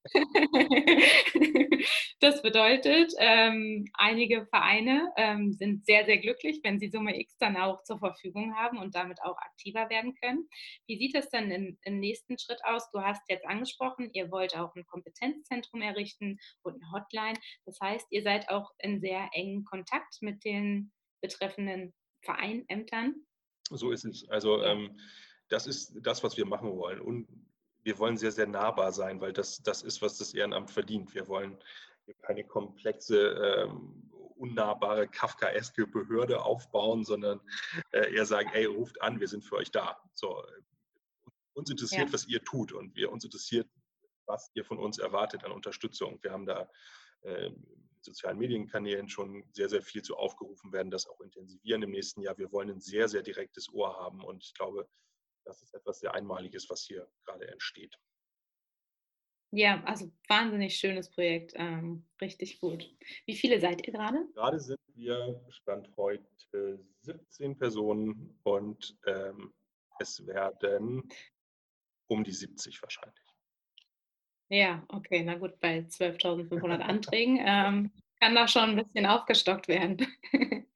Das 2.21 2.43
bedeutet, 2.43 3.13
ähm, 3.19 3.87
einige 3.95 4.47
Vereine 4.47 5.13
ähm, 5.17 5.53
sind 5.53 5.87
sehr, 5.87 6.05
sehr 6.05 6.19
glücklich, 6.19 6.61
wenn 6.63 6.79
sie 6.79 6.89
Summe 6.89 7.19
X 7.19 7.37
dann 7.39 7.57
auch 7.57 7.83
zur 7.85 7.99
Verfügung 7.99 8.55
haben 8.57 8.79
und 8.79 8.95
damit 8.95 9.23
auch 9.23 9.37
aktiver 9.39 9.89
werden 9.89 10.15
können. 10.15 10.49
Wie 10.87 10.99
sieht 10.99 11.15
es 11.15 11.29
denn 11.31 11.51
im, 11.51 11.79
im 11.83 11.99
nächsten 11.99 12.39
Schritt 12.39 12.61
aus? 12.65 12.91
Du 12.91 13.01
hast 13.01 13.23
jetzt 13.29 13.47
angesprochen, 13.47 14.11
ihr 14.13 14.31
wollt 14.31 14.57
auch 14.57 14.75
ein 14.75 14.87
Kompetenzzentrum 14.87 15.83
errichten 15.83 16.39
und 16.63 16.75
eine 16.75 16.93
Hotline. 16.93 17.39
Das 17.65 17.79
heißt, 17.81 18.07
ihr 18.11 18.23
seid 18.23 18.49
auch 18.49 18.71
in 18.79 19.01
sehr 19.01 19.29
engen 19.33 19.65
Kontakt 19.65 20.21
mit 20.21 20.45
den 20.45 20.93
betreffenden 21.21 21.95
Vereinämtern. 22.23 23.15
So 23.71 23.93
ist 23.93 24.05
es. 24.05 24.29
Also 24.29 24.63
ähm, 24.63 24.99
das 25.49 25.67
ist 25.67 25.95
das, 26.03 26.23
was 26.23 26.37
wir 26.37 26.47
machen 26.47 26.77
wollen. 26.77 27.01
Und 27.01 27.29
wir 27.83 27.99
wollen 27.99 28.17
sehr, 28.17 28.33
sehr 28.33 28.47
nahbar 28.47 28.93
sein, 28.93 29.21
weil 29.21 29.33
das, 29.33 29.63
das 29.63 29.83
ist, 29.83 30.03
was 30.03 30.19
das 30.19 30.35
Ehrenamt 30.35 30.71
verdient. 30.71 31.15
Wir 31.15 31.29
wollen 31.29 31.59
keine 32.23 32.45
komplexe, 32.45 33.19
ähm, 33.19 34.11
unnahbare, 34.37 35.07
kafkaeske 35.07 35.87
Behörde 35.87 36.43
aufbauen, 36.43 37.05
sondern 37.05 37.41
äh, 37.93 38.15
eher 38.15 38.27
sagen, 38.27 38.51
ey, 38.53 38.65
ruft 38.65 39.01
an, 39.03 39.21
wir 39.21 39.29
sind 39.29 39.45
für 39.45 39.57
euch 39.57 39.71
da. 39.71 40.01
So, 40.15 40.43
uns 41.53 41.71
interessiert, 41.71 42.09
ja. 42.09 42.13
was 42.13 42.27
ihr 42.27 42.43
tut 42.43 42.73
und 42.73 42.97
wir 42.97 43.13
uns 43.13 43.25
interessiert, 43.25 43.69
was 44.27 44.51
ihr 44.55 44.65
von 44.65 44.79
uns 44.79 44.99
erwartet 44.99 45.45
an 45.45 45.53
Unterstützung. 45.53 46.19
Wir 46.23 46.33
haben 46.33 46.47
da 46.47 46.71
äh, 47.23 47.51
sozialen 48.01 48.39
Medienkanälen 48.39 49.09
schon 49.09 49.45
sehr, 49.53 49.69
sehr 49.69 49.83
viel 49.83 50.03
zu 50.03 50.17
aufgerufen, 50.17 50.73
werden 50.73 50.91
das 50.91 51.07
auch 51.07 51.21
intensivieren 51.21 51.83
im 51.83 51.91
nächsten 51.91 52.23
Jahr. 52.23 52.39
Wir 52.39 52.51
wollen 52.51 52.71
ein 52.71 52.81
sehr, 52.81 53.09
sehr 53.09 53.23
direktes 53.23 53.71
Ohr 53.73 53.95
haben 53.99 54.25
und 54.25 54.43
ich 54.43 54.55
glaube, 54.55 54.89
das 55.51 55.63
ist 55.63 55.75
etwas 55.75 55.99
sehr 55.99 56.15
Einmaliges, 56.15 56.71
was 56.71 56.85
hier 56.85 57.09
gerade 57.25 57.49
entsteht. 57.49 57.99
Ja, 59.53 59.83
also 59.85 60.13
wahnsinnig 60.29 60.77
schönes 60.77 61.11
Projekt, 61.11 61.55
ähm, 61.57 62.07
richtig 62.21 62.61
gut. 62.61 62.89
Wie 63.27 63.35
viele 63.35 63.61
seid 63.61 63.85
ihr 63.85 63.93
gerade? 63.93 64.29
Gerade 64.35 64.61
sind 64.61 64.79
wir, 64.95 65.45
Stand 65.49 65.91
heute, 65.97 66.79
17 67.01 67.59
Personen 67.59 68.39
und 68.45 68.97
ähm, 69.07 69.53
es 69.99 70.25
werden 70.25 71.09
um 72.07 72.23
die 72.23 72.33
70 72.33 72.81
wahrscheinlich. 72.81 73.25
Ja, 74.51 74.85
okay, 74.89 75.25
na 75.25 75.35
gut, 75.35 75.59
bei 75.59 75.81
12.500 75.81 76.79
Anträgen 76.81 77.41
ähm, 77.45 77.93
kann 78.21 78.37
da 78.37 78.47
schon 78.47 78.71
ein 78.71 78.85
bisschen 78.85 79.07
aufgestockt 79.07 79.67
werden. 79.67 80.07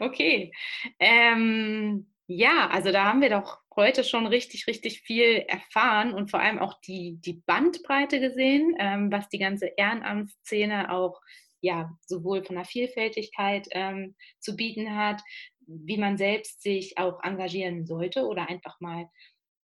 okay. 0.00 0.52
Ähm, 0.98 2.06
ja, 2.26 2.68
also 2.68 2.92
da 2.92 3.06
haben 3.06 3.20
wir 3.20 3.30
doch 3.30 3.60
heute 3.80 4.04
schon 4.04 4.26
richtig, 4.26 4.66
richtig 4.66 5.00
viel 5.00 5.44
erfahren 5.48 6.12
und 6.12 6.30
vor 6.30 6.40
allem 6.40 6.58
auch 6.58 6.80
die, 6.82 7.18
die 7.24 7.42
Bandbreite 7.46 8.20
gesehen, 8.20 8.76
ähm, 8.78 9.10
was 9.10 9.28
die 9.28 9.38
ganze 9.38 9.72
Ehrenamtsszene 9.76 10.92
auch 10.92 11.20
ja 11.62 11.90
sowohl 12.06 12.44
von 12.44 12.56
der 12.56 12.64
Vielfältigkeit 12.66 13.68
ähm, 13.70 14.14
zu 14.38 14.54
bieten 14.54 14.94
hat, 14.94 15.22
wie 15.66 15.96
man 15.96 16.18
selbst 16.18 16.62
sich 16.62 16.98
auch 16.98 17.22
engagieren 17.22 17.86
sollte 17.86 18.26
oder 18.26 18.48
einfach 18.48 18.80
mal 18.80 19.08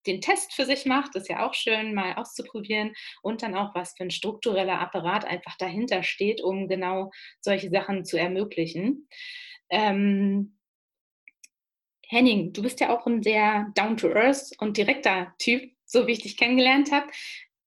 den 0.06 0.20
Test 0.20 0.54
für 0.54 0.64
sich 0.64 0.86
macht, 0.86 1.14
ist 1.16 1.28
ja 1.28 1.46
auch 1.46 1.52
schön, 1.52 1.92
mal 1.92 2.14
auszuprobieren 2.14 2.94
und 3.22 3.42
dann 3.42 3.54
auch, 3.54 3.74
was 3.74 3.94
für 3.96 4.04
ein 4.04 4.10
struktureller 4.10 4.80
Apparat 4.80 5.24
einfach 5.24 5.56
dahinter 5.58 6.02
steht, 6.02 6.40
um 6.40 6.68
genau 6.68 7.10
solche 7.40 7.70
Sachen 7.70 8.04
zu 8.04 8.16
ermöglichen. 8.16 9.08
Ähm, 9.68 10.55
Henning, 12.08 12.52
du 12.52 12.62
bist 12.62 12.80
ja 12.80 12.96
auch 12.96 13.06
ein 13.06 13.22
sehr 13.22 13.72
down-to-earth 13.74 14.52
und 14.58 14.76
direkter 14.76 15.34
Typ, 15.38 15.70
so 15.84 16.06
wie 16.06 16.12
ich 16.12 16.22
dich 16.22 16.36
kennengelernt 16.36 16.92
habe. 16.92 17.06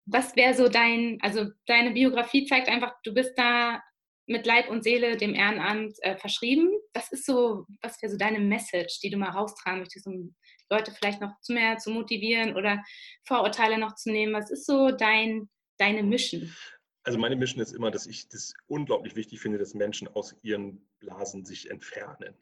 Was 0.06 0.36
wäre 0.36 0.54
so 0.54 0.70
dein, 0.70 1.18
also 1.22 1.48
deine 1.66 1.92
Biografie 1.92 2.46
zeigt 2.46 2.70
einfach, 2.70 2.94
du 3.04 3.14
bist 3.14 3.38
da 3.38 3.82
mit 4.30 4.46
Leib 4.46 4.70
und 4.70 4.84
Seele 4.84 5.18
dem 5.18 5.34
Ehrenamt 5.34 5.96
äh, 6.04 6.16
verschrieben. 6.16 6.70
Was 6.94 7.12
ist 7.12 7.26
so, 7.26 7.66
was 7.82 8.02
wäre 8.02 8.12
so 8.12 8.18
deine 8.18 8.40
Message, 8.40 9.00
die 9.02 9.10
du 9.10 9.18
mal 9.18 9.32
raustragen 9.32 9.80
möchtest, 9.80 10.06
um 10.06 10.36
Leute 10.70 10.92
vielleicht 10.92 11.20
noch 11.20 11.40
zu 11.42 11.52
mehr 11.52 11.78
zu 11.78 11.90
motivieren 11.90 12.56
oder 12.56 12.84
Vorurteile 13.26 13.80
noch 13.80 13.96
zu 13.96 14.12
nehmen? 14.12 14.34
Was 14.34 14.52
ist 14.52 14.68
so 14.68 14.92
dein, 14.92 15.50
deine 15.78 16.04
Mission? 16.04 16.54
Also 17.04 17.18
meine 17.18 17.36
Mission 17.36 17.62
ist 17.62 17.72
immer, 17.72 17.92
dass 17.92 18.06
ich 18.06 18.28
das 18.28 18.54
unglaublich 18.68 19.16
wichtig 19.16 19.40
finde, 19.40 19.58
dass 19.58 19.74
Menschen 19.74 20.08
aus 20.08 20.36
ihren 20.42 20.86
Blasen 21.00 21.46
sich 21.46 21.72
entfernen. 21.72 22.36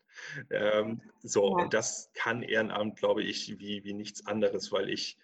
Ähm, 0.50 1.02
so, 1.22 1.58
ja. 1.58 1.63
und 1.63 1.74
das 1.74 2.12
kann 2.13 2.41
Ehrenamt, 2.41 2.98
glaube 2.98 3.24
ich, 3.24 3.60
wie, 3.60 3.84
wie 3.84 3.93
nichts 3.93 4.26
anderes, 4.26 4.72
weil 4.72 4.89
ich 4.89 5.17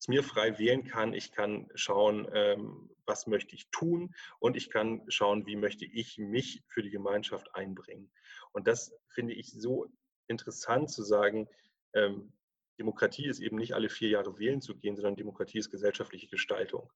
es 0.00 0.08
mir 0.08 0.22
frei 0.22 0.58
wählen 0.58 0.84
kann. 0.84 1.12
Ich 1.12 1.32
kann 1.32 1.68
schauen, 1.74 2.28
ähm, 2.32 2.90
was 3.04 3.26
möchte 3.26 3.54
ich 3.54 3.68
tun 3.70 4.14
und 4.38 4.56
ich 4.56 4.70
kann 4.70 5.02
schauen, 5.08 5.46
wie 5.46 5.56
möchte 5.56 5.84
ich 5.84 6.18
mich 6.18 6.62
für 6.66 6.82
die 6.82 6.90
Gemeinschaft 6.90 7.54
einbringen. 7.54 8.10
Und 8.52 8.66
das 8.66 8.94
finde 9.08 9.34
ich 9.34 9.52
so 9.52 9.86
interessant 10.28 10.90
zu 10.90 11.02
sagen, 11.02 11.48
ähm, 11.94 12.32
Demokratie 12.78 13.26
ist 13.26 13.40
eben 13.40 13.56
nicht 13.56 13.74
alle 13.74 13.88
vier 13.88 14.08
Jahre 14.08 14.38
wählen 14.38 14.60
zu 14.60 14.76
gehen, 14.76 14.94
sondern 14.94 15.16
Demokratie 15.16 15.58
ist 15.58 15.70
gesellschaftliche 15.70 16.28
Gestaltung. 16.28 16.90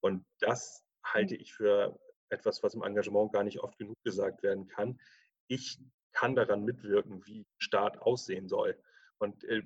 Und 0.00 0.24
das 0.38 0.84
halte 1.04 1.36
ich 1.36 1.54
für 1.54 1.98
etwas, 2.30 2.62
was 2.62 2.74
im 2.74 2.82
Engagement 2.82 3.32
gar 3.32 3.44
nicht 3.44 3.60
oft 3.60 3.78
genug 3.78 3.96
gesagt 4.02 4.42
werden 4.42 4.66
kann. 4.66 4.98
Ich 5.46 5.78
kann 6.12 6.34
daran 6.34 6.64
mitwirken, 6.64 7.24
wie 7.26 7.46
Staat 7.58 8.00
aussehen 8.00 8.48
soll. 8.48 8.78
Und 9.18 9.44
äh, 9.44 9.62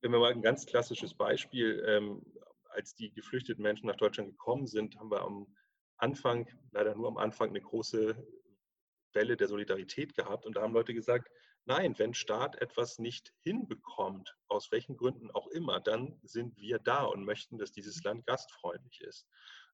wenn 0.00 0.12
wir 0.12 0.18
mal 0.18 0.32
ein 0.32 0.42
ganz 0.42 0.66
klassisches 0.66 1.14
Beispiel, 1.14 1.82
ähm, 1.86 2.22
als 2.70 2.94
die 2.94 3.12
geflüchteten 3.12 3.62
Menschen 3.62 3.86
nach 3.86 3.96
Deutschland 3.96 4.30
gekommen 4.30 4.66
sind, 4.66 4.98
haben 4.98 5.10
wir 5.10 5.22
am 5.22 5.54
Anfang, 5.96 6.48
leider 6.72 6.94
nur 6.94 7.08
am 7.08 7.18
Anfang, 7.18 7.50
eine 7.50 7.60
große 7.60 8.16
Welle 9.12 9.36
der 9.36 9.48
Solidarität 9.48 10.14
gehabt. 10.14 10.46
Und 10.46 10.56
da 10.56 10.62
haben 10.62 10.72
Leute 10.72 10.94
gesagt, 10.94 11.30
nein, 11.64 11.98
wenn 11.98 12.14
Staat 12.14 12.56
etwas 12.60 12.98
nicht 12.98 13.32
hinbekommt, 13.42 14.36
aus 14.48 14.72
welchen 14.72 14.96
Gründen 14.96 15.30
auch 15.30 15.46
immer, 15.48 15.80
dann 15.80 16.18
sind 16.22 16.56
wir 16.58 16.78
da 16.78 17.04
und 17.04 17.24
möchten, 17.24 17.58
dass 17.58 17.72
dieses 17.72 18.02
Land 18.02 18.26
gastfreundlich 18.26 19.00
ist. 19.02 19.26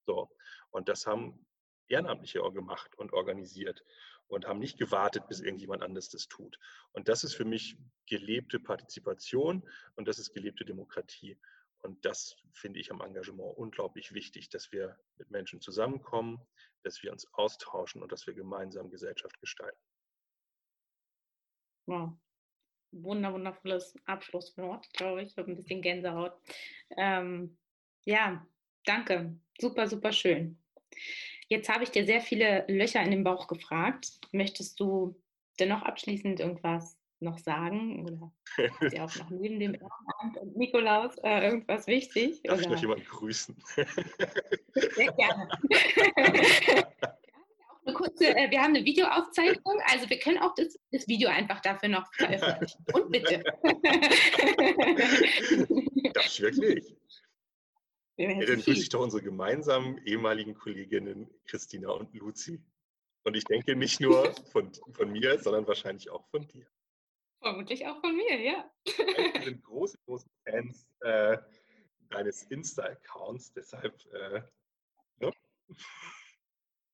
So. 0.06 0.30
Und 0.70 0.88
das 0.88 1.06
haben 1.06 1.46
Ehrenamtliche 1.88 2.42
auch 2.42 2.52
gemacht 2.52 2.94
und 2.96 3.12
organisiert 3.12 3.84
und 4.28 4.46
haben 4.46 4.58
nicht 4.58 4.78
gewartet, 4.78 5.26
bis 5.28 5.40
irgendjemand 5.40 5.82
anderes 5.82 6.10
das 6.10 6.28
tut. 6.28 6.58
Und 6.92 7.08
das 7.08 7.24
ist 7.24 7.34
für 7.34 7.44
mich 7.44 7.78
gelebte 8.06 8.60
Partizipation 8.60 9.68
und 9.96 10.06
das 10.06 10.18
ist 10.18 10.32
gelebte 10.32 10.64
Demokratie. 10.64 11.38
Und 11.80 12.04
das 12.04 12.36
finde 12.52 12.80
ich 12.80 12.90
am 12.90 13.00
Engagement 13.00 13.56
unglaublich 13.56 14.12
wichtig, 14.12 14.50
dass 14.50 14.72
wir 14.72 14.98
mit 15.16 15.30
Menschen 15.30 15.60
zusammenkommen, 15.60 16.40
dass 16.82 17.02
wir 17.02 17.12
uns 17.12 17.26
austauschen 17.34 18.02
und 18.02 18.12
dass 18.12 18.26
wir 18.26 18.34
gemeinsam 18.34 18.90
Gesellschaft 18.90 19.40
gestalten. 19.40 19.78
Wow. 21.86 22.12
Wunder, 22.90 23.32
wundervolles 23.32 23.94
Abschlusswort, 24.06 24.90
glaube 24.92 25.22
ich. 25.22 25.30
Ich 25.30 25.36
habe 25.38 25.50
ein 25.50 25.56
bisschen 25.56 25.82
Gänsehaut. 25.82 26.34
Ähm, 26.96 27.56
ja, 28.04 28.46
danke. 28.84 29.36
Super, 29.58 29.88
super 29.88 30.12
schön. 30.12 30.58
Jetzt 31.48 31.68
habe 31.68 31.84
ich 31.84 31.90
dir 31.90 32.04
sehr 32.04 32.20
viele 32.20 32.64
Löcher 32.68 33.02
in 33.02 33.10
den 33.10 33.24
Bauch 33.24 33.48
gefragt. 33.48 34.20
Möchtest 34.32 34.78
du 34.80 35.20
dennoch 35.58 35.82
abschließend 35.82 36.40
irgendwas 36.40 36.96
noch 37.20 37.38
sagen? 37.38 38.04
Oder 38.04 38.32
ist 38.80 38.92
dir 38.92 39.04
auch 39.04 39.14
noch 39.16 39.30
neben 39.30 39.58
dem 39.58 39.74
Ehrenamt 39.74 40.36
und 40.40 40.56
Nikolaus 40.56 41.16
äh, 41.22 41.46
irgendwas 41.46 41.86
wichtig? 41.86 42.42
Darf 42.42 42.58
oder? 42.58 42.62
ich 42.62 42.68
noch 42.68 42.80
jemanden 42.80 43.04
grüßen? 43.04 43.56
Sehr 44.74 45.12
gerne. 45.12 45.48
kurze, 47.98 48.36
äh, 48.36 48.50
wir 48.50 48.60
haben 48.60 48.74
eine 48.74 48.84
Videoaufzeichnung, 48.84 49.80
also 49.86 50.08
wir 50.08 50.18
können 50.18 50.38
auch 50.38 50.54
das, 50.54 50.78
das 50.92 51.08
Video 51.08 51.28
einfach 51.28 51.60
dafür 51.60 51.88
noch 51.88 52.12
veröffentlichen. 52.14 52.84
Und 52.92 53.10
bitte. 53.10 53.42
Ich 56.24 56.40
wirklich? 56.40 56.94
Ja, 58.18 58.46
dann 58.46 58.60
grüße 58.60 58.80
ich 58.80 58.88
doch 58.88 59.00
unsere 59.00 59.22
gemeinsamen 59.22 59.98
ehemaligen 60.04 60.54
Kolleginnen 60.54 61.30
Christina 61.46 61.90
und 61.90 62.12
Luzi. 62.14 62.60
Und 63.22 63.36
ich 63.36 63.44
denke 63.44 63.76
nicht 63.76 64.00
nur 64.00 64.34
von, 64.50 64.72
von 64.92 65.12
mir, 65.12 65.38
sondern 65.38 65.68
wahrscheinlich 65.68 66.10
auch 66.10 66.26
von 66.30 66.46
dir. 66.48 66.66
Vermutlich 67.40 67.86
auch 67.86 68.00
von 68.00 68.16
mir, 68.16 68.40
ja. 68.40 68.70
Wir 68.84 69.42
sind 69.42 69.62
große, 69.62 69.98
große 70.04 70.26
Fans 70.44 70.88
äh, 71.00 71.38
deines 72.10 72.42
Insta-Accounts, 72.42 73.52
deshalb 73.52 73.94
äh, 74.12 74.42
ne? 75.20 75.32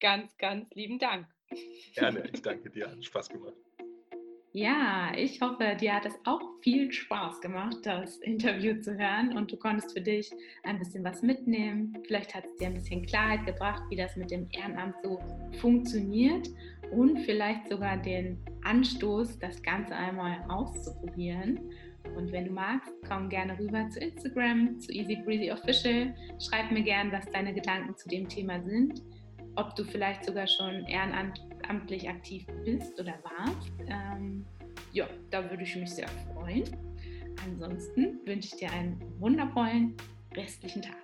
ganz, 0.00 0.36
ganz 0.36 0.68
lieben 0.74 0.98
Dank. 0.98 1.26
Gerne, 1.94 2.28
ich 2.30 2.42
danke 2.42 2.68
dir, 2.68 2.90
hat 2.90 3.02
Spaß 3.02 3.30
gemacht. 3.30 3.56
Ja, 4.56 5.10
ich 5.16 5.40
hoffe, 5.40 5.76
dir 5.80 5.94
hat 5.94 6.06
es 6.06 6.14
auch 6.22 6.40
viel 6.60 6.92
Spaß 6.92 7.40
gemacht, 7.40 7.78
das 7.82 8.18
Interview 8.18 8.80
zu 8.80 8.96
hören 8.96 9.36
und 9.36 9.50
du 9.50 9.56
konntest 9.56 9.92
für 9.92 10.00
dich 10.00 10.30
ein 10.62 10.78
bisschen 10.78 11.02
was 11.02 11.22
mitnehmen. 11.22 11.92
Vielleicht 12.06 12.36
hat 12.36 12.44
es 12.44 12.54
dir 12.54 12.68
ein 12.68 12.74
bisschen 12.74 13.04
Klarheit 13.04 13.44
gebracht, 13.46 13.82
wie 13.90 13.96
das 13.96 14.14
mit 14.14 14.30
dem 14.30 14.46
Ehrenamt 14.52 14.94
so 15.02 15.18
funktioniert 15.58 16.48
und 16.92 17.18
vielleicht 17.22 17.68
sogar 17.68 17.96
den 17.96 18.38
Anstoß, 18.62 19.40
das 19.40 19.60
Ganze 19.60 19.96
einmal 19.96 20.44
auszuprobieren. 20.48 21.58
Und 22.16 22.30
wenn 22.30 22.44
du 22.44 22.52
magst, 22.52 22.92
komm 23.08 23.28
gerne 23.28 23.58
rüber 23.58 23.88
zu 23.90 23.98
Instagram, 23.98 24.78
zu 24.78 24.92
Easy 24.92 25.16
Breezy 25.16 25.50
Official. 25.50 26.14
Schreib 26.38 26.70
mir 26.70 26.82
gerne, 26.82 27.10
was 27.10 27.28
deine 27.32 27.52
Gedanken 27.52 27.96
zu 27.96 28.08
dem 28.08 28.28
Thema 28.28 28.62
sind. 28.62 29.02
Ob 29.56 29.74
du 29.74 29.82
vielleicht 29.82 30.24
sogar 30.24 30.46
schon 30.46 30.86
ehrenamtlich 31.64 32.08
aktiv 32.08 32.46
bist 32.64 32.98
oder 33.00 33.14
warst. 33.22 33.72
Ähm, 33.86 34.44
ja, 34.92 35.06
da 35.30 35.48
würde 35.50 35.62
ich 35.62 35.76
mich 35.76 35.90
sehr 35.90 36.08
freuen. 36.08 36.64
Ansonsten 37.44 38.20
wünsche 38.26 38.54
ich 38.54 38.56
dir 38.60 38.70
einen 38.70 39.00
wundervollen 39.18 39.96
restlichen 40.34 40.82
Tag. 40.82 41.03